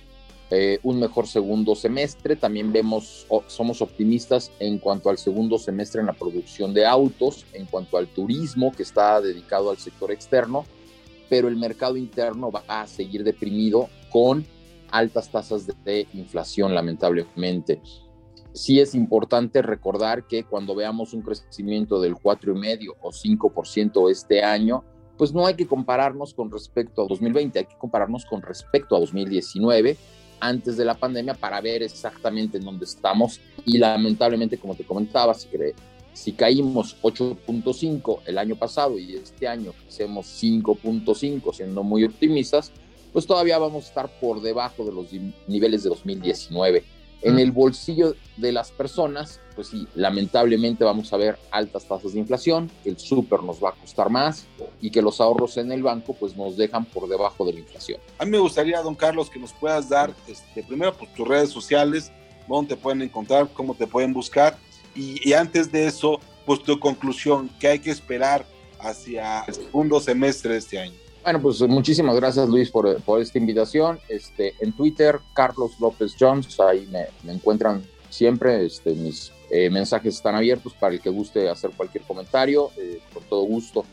eh, 0.56 0.78
un 0.84 1.00
mejor 1.00 1.26
segundo 1.26 1.74
semestre. 1.74 2.36
También 2.36 2.72
vemos, 2.72 3.26
somos 3.48 3.82
optimistas 3.82 4.52
en 4.60 4.78
cuanto 4.78 5.10
al 5.10 5.18
segundo 5.18 5.58
semestre 5.58 6.00
en 6.00 6.06
la 6.06 6.12
producción 6.12 6.72
de 6.72 6.86
autos, 6.86 7.44
en 7.54 7.66
cuanto 7.66 7.96
al 7.96 8.06
turismo 8.06 8.70
que 8.70 8.84
está 8.84 9.20
dedicado 9.20 9.70
al 9.70 9.78
sector 9.78 10.12
externo, 10.12 10.64
pero 11.28 11.48
el 11.48 11.56
mercado 11.56 11.96
interno 11.96 12.52
va 12.52 12.62
a 12.68 12.86
seguir 12.86 13.24
deprimido 13.24 13.88
con 14.10 14.46
altas 14.92 15.28
tasas 15.28 15.66
de, 15.84 16.06
inflación, 16.14 16.72
lamentablemente. 16.72 17.82
Sí 18.52 18.78
es 18.78 18.94
importante 18.94 19.60
recordar 19.60 20.28
que 20.28 20.44
cuando 20.44 20.76
veamos 20.76 21.14
un 21.14 21.22
crecimiento 21.22 22.00
del 22.00 22.14
4,5 22.14 22.94
o 23.02 23.10
5% 23.10 24.08
este 24.08 24.44
año, 24.44 24.84
pues 25.18 25.32
no 25.32 25.46
hay 25.46 25.54
que 25.54 25.66
compararnos 25.66 26.32
con 26.32 26.52
respecto 26.52 27.02
a 27.02 27.08
2020, 27.08 27.58
hay 27.58 27.64
que 27.64 27.76
compararnos 27.76 28.24
con 28.24 28.40
respecto 28.40 28.94
a 28.94 29.00
2019 29.00 29.96
antes 30.40 30.76
de 30.76 30.84
la 30.84 30.94
pandemia 30.94 31.34
para 31.34 31.60
ver 31.60 31.82
exactamente 31.82 32.58
en 32.58 32.64
dónde 32.64 32.84
estamos 32.84 33.40
y 33.64 33.78
lamentablemente, 33.78 34.58
como 34.58 34.74
te 34.74 34.84
comentaba, 34.84 35.34
si, 35.34 35.48
si 36.12 36.32
caímos 36.32 36.96
8.5 37.02 38.20
el 38.26 38.38
año 38.38 38.56
pasado 38.56 38.98
y 38.98 39.14
este 39.14 39.48
año 39.48 39.72
hacemos 39.88 40.26
5.5, 40.42 41.54
siendo 41.54 41.82
muy 41.82 42.04
optimistas, 42.04 42.72
pues 43.12 43.26
todavía 43.26 43.58
vamos 43.58 43.84
a 43.84 43.88
estar 43.88 44.20
por 44.20 44.42
debajo 44.42 44.84
de 44.84 44.92
los 44.92 45.06
niveles 45.46 45.84
de 45.84 45.88
2019. 45.88 46.84
En 47.22 47.38
el 47.38 47.52
bolsillo 47.52 48.14
de 48.36 48.52
las 48.52 48.70
personas, 48.70 49.40
pues 49.54 49.68
sí, 49.68 49.86
lamentablemente 49.94 50.84
vamos 50.84 51.12
a 51.12 51.16
ver 51.16 51.38
altas 51.50 51.84
tasas 51.84 52.12
de 52.12 52.18
inflación, 52.18 52.70
el 52.84 52.98
súper 52.98 53.42
nos 53.42 53.62
va 53.62 53.70
a 53.70 53.72
costar 53.72 54.10
más 54.10 54.46
y 54.80 54.90
que 54.90 55.00
los 55.00 55.20
ahorros 55.20 55.56
en 55.56 55.72
el 55.72 55.82
banco 55.82 56.14
pues 56.14 56.36
nos 56.36 56.56
dejan 56.56 56.84
por 56.84 57.08
debajo 57.08 57.46
de 57.46 57.54
la 57.54 57.60
inflación. 57.60 58.00
A 58.18 58.24
mí 58.24 58.30
me 58.30 58.38
gustaría, 58.38 58.82
don 58.82 58.94
Carlos, 58.94 59.30
que 59.30 59.38
nos 59.38 59.52
puedas 59.52 59.88
dar, 59.88 60.12
este, 60.28 60.62
primero, 60.62 60.94
pues 60.94 61.14
tus 61.14 61.26
redes 61.26 61.50
sociales, 61.50 62.12
dónde 62.48 62.74
te 62.74 62.80
pueden 62.80 63.00
encontrar, 63.02 63.48
cómo 63.54 63.74
te 63.74 63.86
pueden 63.86 64.12
buscar 64.12 64.58
y, 64.94 65.26
y 65.26 65.32
antes 65.32 65.72
de 65.72 65.86
eso, 65.86 66.20
pues 66.44 66.62
tu 66.62 66.78
conclusión, 66.78 67.50
¿qué 67.58 67.68
hay 67.68 67.78
que 67.78 67.90
esperar 67.90 68.44
hacia 68.80 69.44
el 69.44 69.54
segundo 69.54 69.98
semestre 70.00 70.52
de 70.52 70.58
este 70.58 70.78
año? 70.78 71.03
Bueno, 71.24 71.40
pues 71.40 71.58
muchísimas 71.62 72.16
gracias 72.16 72.46
Luis 72.50 72.70
por, 72.70 73.00
por, 73.00 73.18
esta 73.18 73.38
invitación. 73.38 73.98
Este, 74.10 74.52
en 74.60 74.72
Twitter, 74.72 75.20
Carlos 75.32 75.80
López 75.80 76.14
Jones, 76.20 76.60
ahí 76.60 76.86
me, 76.92 77.32
encuentran 77.32 77.82
siempre. 78.10 78.66
Este, 78.66 78.92
mis 78.92 79.32
eh, 79.50 79.70
mensajes 79.70 80.16
están 80.16 80.34
abiertos 80.34 80.74
para 80.74 80.92
el 80.92 81.00
que 81.00 81.08
guste 81.08 81.48
hacer 81.48 81.70
cualquier 81.70 82.04
comentario, 82.04 82.68
eh, 82.76 83.00
con 83.14 83.22
todo 83.22 83.42
gusto. 83.44 83.86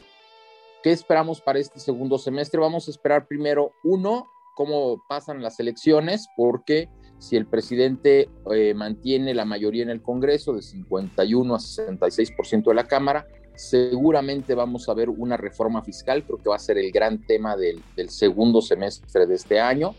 ¿Qué 0.84 0.92
esperamos 0.92 1.40
para 1.40 1.60
este 1.60 1.80
segundo 1.80 2.18
semestre? 2.18 2.60
Vamos 2.60 2.90
a 2.90 2.92
esperar 2.92 3.26
primero, 3.28 3.72
uno, 3.86 4.28
cómo 4.54 5.02
pasan 5.08 5.42
las 5.42 5.58
elecciones, 5.62 6.28
porque 6.36 6.90
si 7.18 7.38
el 7.38 7.46
presidente 7.46 8.30
eh, 8.54 8.74
mantiene 8.74 9.34
la 9.34 9.46
mayoría 9.46 9.84
en 9.84 9.90
el 9.90 10.02
Congreso 10.02 10.52
de 10.52 10.64
51 10.64 11.56
a 11.56 11.60
66% 11.60 12.64
de 12.66 12.74
la 12.74 12.88
Cámara, 12.88 13.26
seguramente 13.56 14.56
vamos 14.56 14.90
a 14.90 14.94
ver 14.94 15.10
una 15.10 15.38
reforma 15.38 15.82
fiscal, 15.82 16.24
creo 16.24 16.38
que 16.38 16.50
va 16.50 16.56
a 16.56 16.60
ser 16.60 16.78
el 16.78 16.92
gran 16.92 17.20
tema 17.20 17.56
del, 17.56 17.82
segundo 18.10 18.62
semestre 18.62 19.26
de 19.26 19.36
este 19.36 19.60
año. 19.60 19.96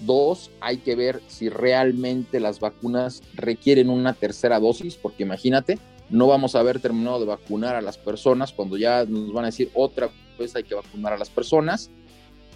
Dos, 0.00 0.50
hay 0.60 0.78
que 0.78 0.94
ver 0.94 1.22
si 1.26 1.48
realmente 1.48 2.38
las 2.38 2.60
vacunas 2.60 3.22
requieren 3.34 3.88
una 3.88 4.12
tercera 4.12 4.60
dosis, 4.60 4.96
porque 4.96 5.22
imagínate, 5.22 5.78
no 6.10 6.26
vamos 6.26 6.54
a 6.54 6.60
haber 6.60 6.80
terminado 6.80 7.18
de 7.18 7.26
vacunar 7.26 7.74
a 7.76 7.80
las 7.80 7.96
personas 7.96 8.52
cuando 8.52 8.76
ya 8.76 9.04
nos 9.06 9.32
van 9.32 9.44
a 9.44 9.48
decir 9.48 9.70
otra 9.74 10.10
vez 10.38 10.54
hay 10.54 10.64
que 10.64 10.74
vacunar 10.74 11.14
a 11.14 11.18
las 11.18 11.30
personas. 11.30 11.90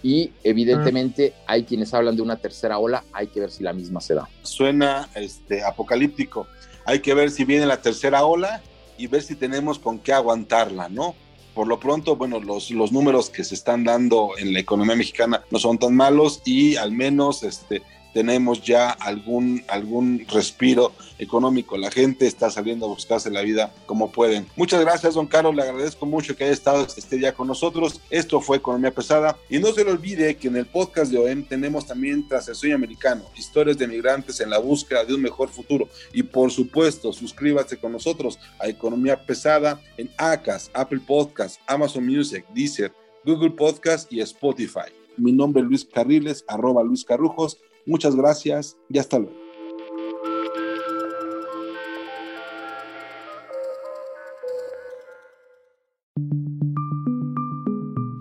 Y 0.03 0.31
evidentemente 0.43 1.33
hay 1.45 1.63
quienes 1.63 1.93
hablan 1.93 2.15
de 2.15 2.23
una 2.23 2.37
tercera 2.37 2.79
ola, 2.79 3.03
hay 3.13 3.27
que 3.27 3.39
ver 3.39 3.51
si 3.51 3.63
la 3.63 3.71
misma 3.71 4.01
se 4.01 4.15
da. 4.15 4.27
Suena 4.41 5.09
este, 5.13 5.63
apocalíptico. 5.63 6.47
Hay 6.85 7.01
que 7.01 7.13
ver 7.13 7.29
si 7.29 7.45
viene 7.45 7.67
la 7.67 7.81
tercera 7.81 8.25
ola 8.25 8.63
y 9.01 9.07
ver 9.07 9.23
si 9.23 9.35
tenemos 9.35 9.79
con 9.79 9.97
qué 9.97 10.13
aguantarla, 10.13 10.87
¿no? 10.87 11.15
Por 11.55 11.67
lo 11.67 11.79
pronto, 11.79 12.15
bueno, 12.15 12.39
los, 12.39 12.69
los 12.69 12.91
números 12.91 13.31
que 13.31 13.43
se 13.43 13.55
están 13.55 13.83
dando 13.83 14.31
en 14.37 14.53
la 14.53 14.59
economía 14.59 14.95
mexicana 14.95 15.43
no 15.49 15.57
son 15.57 15.79
tan 15.79 15.95
malos 15.95 16.41
y 16.45 16.75
al 16.75 16.91
menos 16.91 17.43
este, 17.43 17.81
tenemos 18.13 18.61
ya 18.63 18.89
algún, 18.89 19.63
algún 19.67 20.25
respiro 20.29 20.93
económico. 21.19 21.77
La 21.77 21.91
gente 21.91 22.27
está 22.27 22.49
saliendo 22.49 22.85
a 22.85 22.89
buscarse 22.89 23.29
la 23.29 23.41
vida 23.41 23.73
como 23.85 24.11
pueden. 24.11 24.47
Muchas 24.55 24.81
gracias, 24.81 25.13
don 25.13 25.27
Carlos. 25.27 25.55
Le 25.55 25.63
agradezco 25.63 26.05
mucho 26.05 26.35
que 26.35 26.43
haya 26.43 26.53
estado 26.53 26.85
este 26.95 27.17
día 27.17 27.33
con 27.33 27.47
nosotros. 27.47 28.01
Esto 28.09 28.41
fue 28.41 28.57
Economía 28.57 28.93
Pesada. 28.93 29.37
Y 29.49 29.59
no 29.59 29.71
se 29.71 29.83
le 29.83 29.91
olvide 29.91 30.35
que 30.35 30.47
en 30.47 30.57
el 30.57 30.65
podcast 30.65 31.11
de 31.11 31.19
OEM 31.19 31.43
tenemos 31.43 31.85
también 31.85 32.27
Tras 32.27 32.47
el 32.47 32.55
Sueño 32.55 32.75
Americano, 32.75 33.23
historias 33.35 33.77
de 33.77 33.87
migrantes 33.87 34.39
en 34.39 34.49
la 34.49 34.57
búsqueda 34.57 35.05
de 35.05 35.13
un 35.13 35.21
mejor 35.21 35.49
futuro. 35.49 35.87
Y 36.13 36.23
por 36.23 36.51
supuesto, 36.51 37.13
suscríbase 37.13 37.77
con 37.77 37.91
nosotros 37.91 38.39
a 38.59 38.67
Economía 38.67 39.25
Pesada 39.25 39.79
en 39.97 40.09
ACAS, 40.17 40.71
Apple 40.73 41.01
Podcasts, 41.05 41.59
Amazon 41.67 42.05
Music, 42.05 42.45
Deezer, 42.53 42.91
Google 43.23 43.51
Podcast 43.51 44.11
y 44.11 44.21
Spotify. 44.21 44.91
Mi 45.17 45.31
nombre 45.31 45.61
es 45.61 45.67
Luis 45.67 45.85
Carriles, 45.85 46.43
arroba 46.47 46.83
Luis 46.83 47.03
Carrujos. 47.03 47.59
Muchas 47.85 48.15
gracias 48.15 48.77
y 48.89 48.99
hasta 48.99 49.19
luego. 49.19 49.41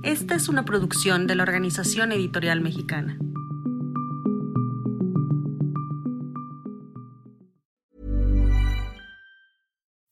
Esta 0.03 0.35
es 0.35 0.49
una 0.49 0.65
producción 0.65 1.27
de 1.27 1.35
la 1.35 1.45
Organización 1.45 2.13
Editorial 2.13 2.61
Mexicana. 2.61 3.19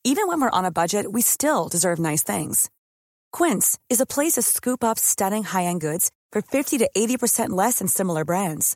Even 0.05 0.27
when 0.27 0.41
we're 0.41 0.49
on 0.49 0.65
a 0.65 0.71
budget, 0.71 1.05
we 1.11 1.21
still 1.21 1.67
deserve 1.69 1.99
nice 1.99 2.23
things. 2.23 2.69
Quince 3.31 3.77
is 3.89 4.01
a 4.01 4.05
place 4.05 4.33
to 4.33 4.41
scoop 4.41 4.83
up 4.83 4.97
stunning 4.97 5.43
high-end 5.43 5.81
goods 5.81 6.11
for 6.31 6.41
50 6.41 6.77
to 6.79 6.89
80% 6.95 7.49
less 7.49 7.79
than 7.79 7.87
similar 7.87 8.25
brands. 8.25 8.75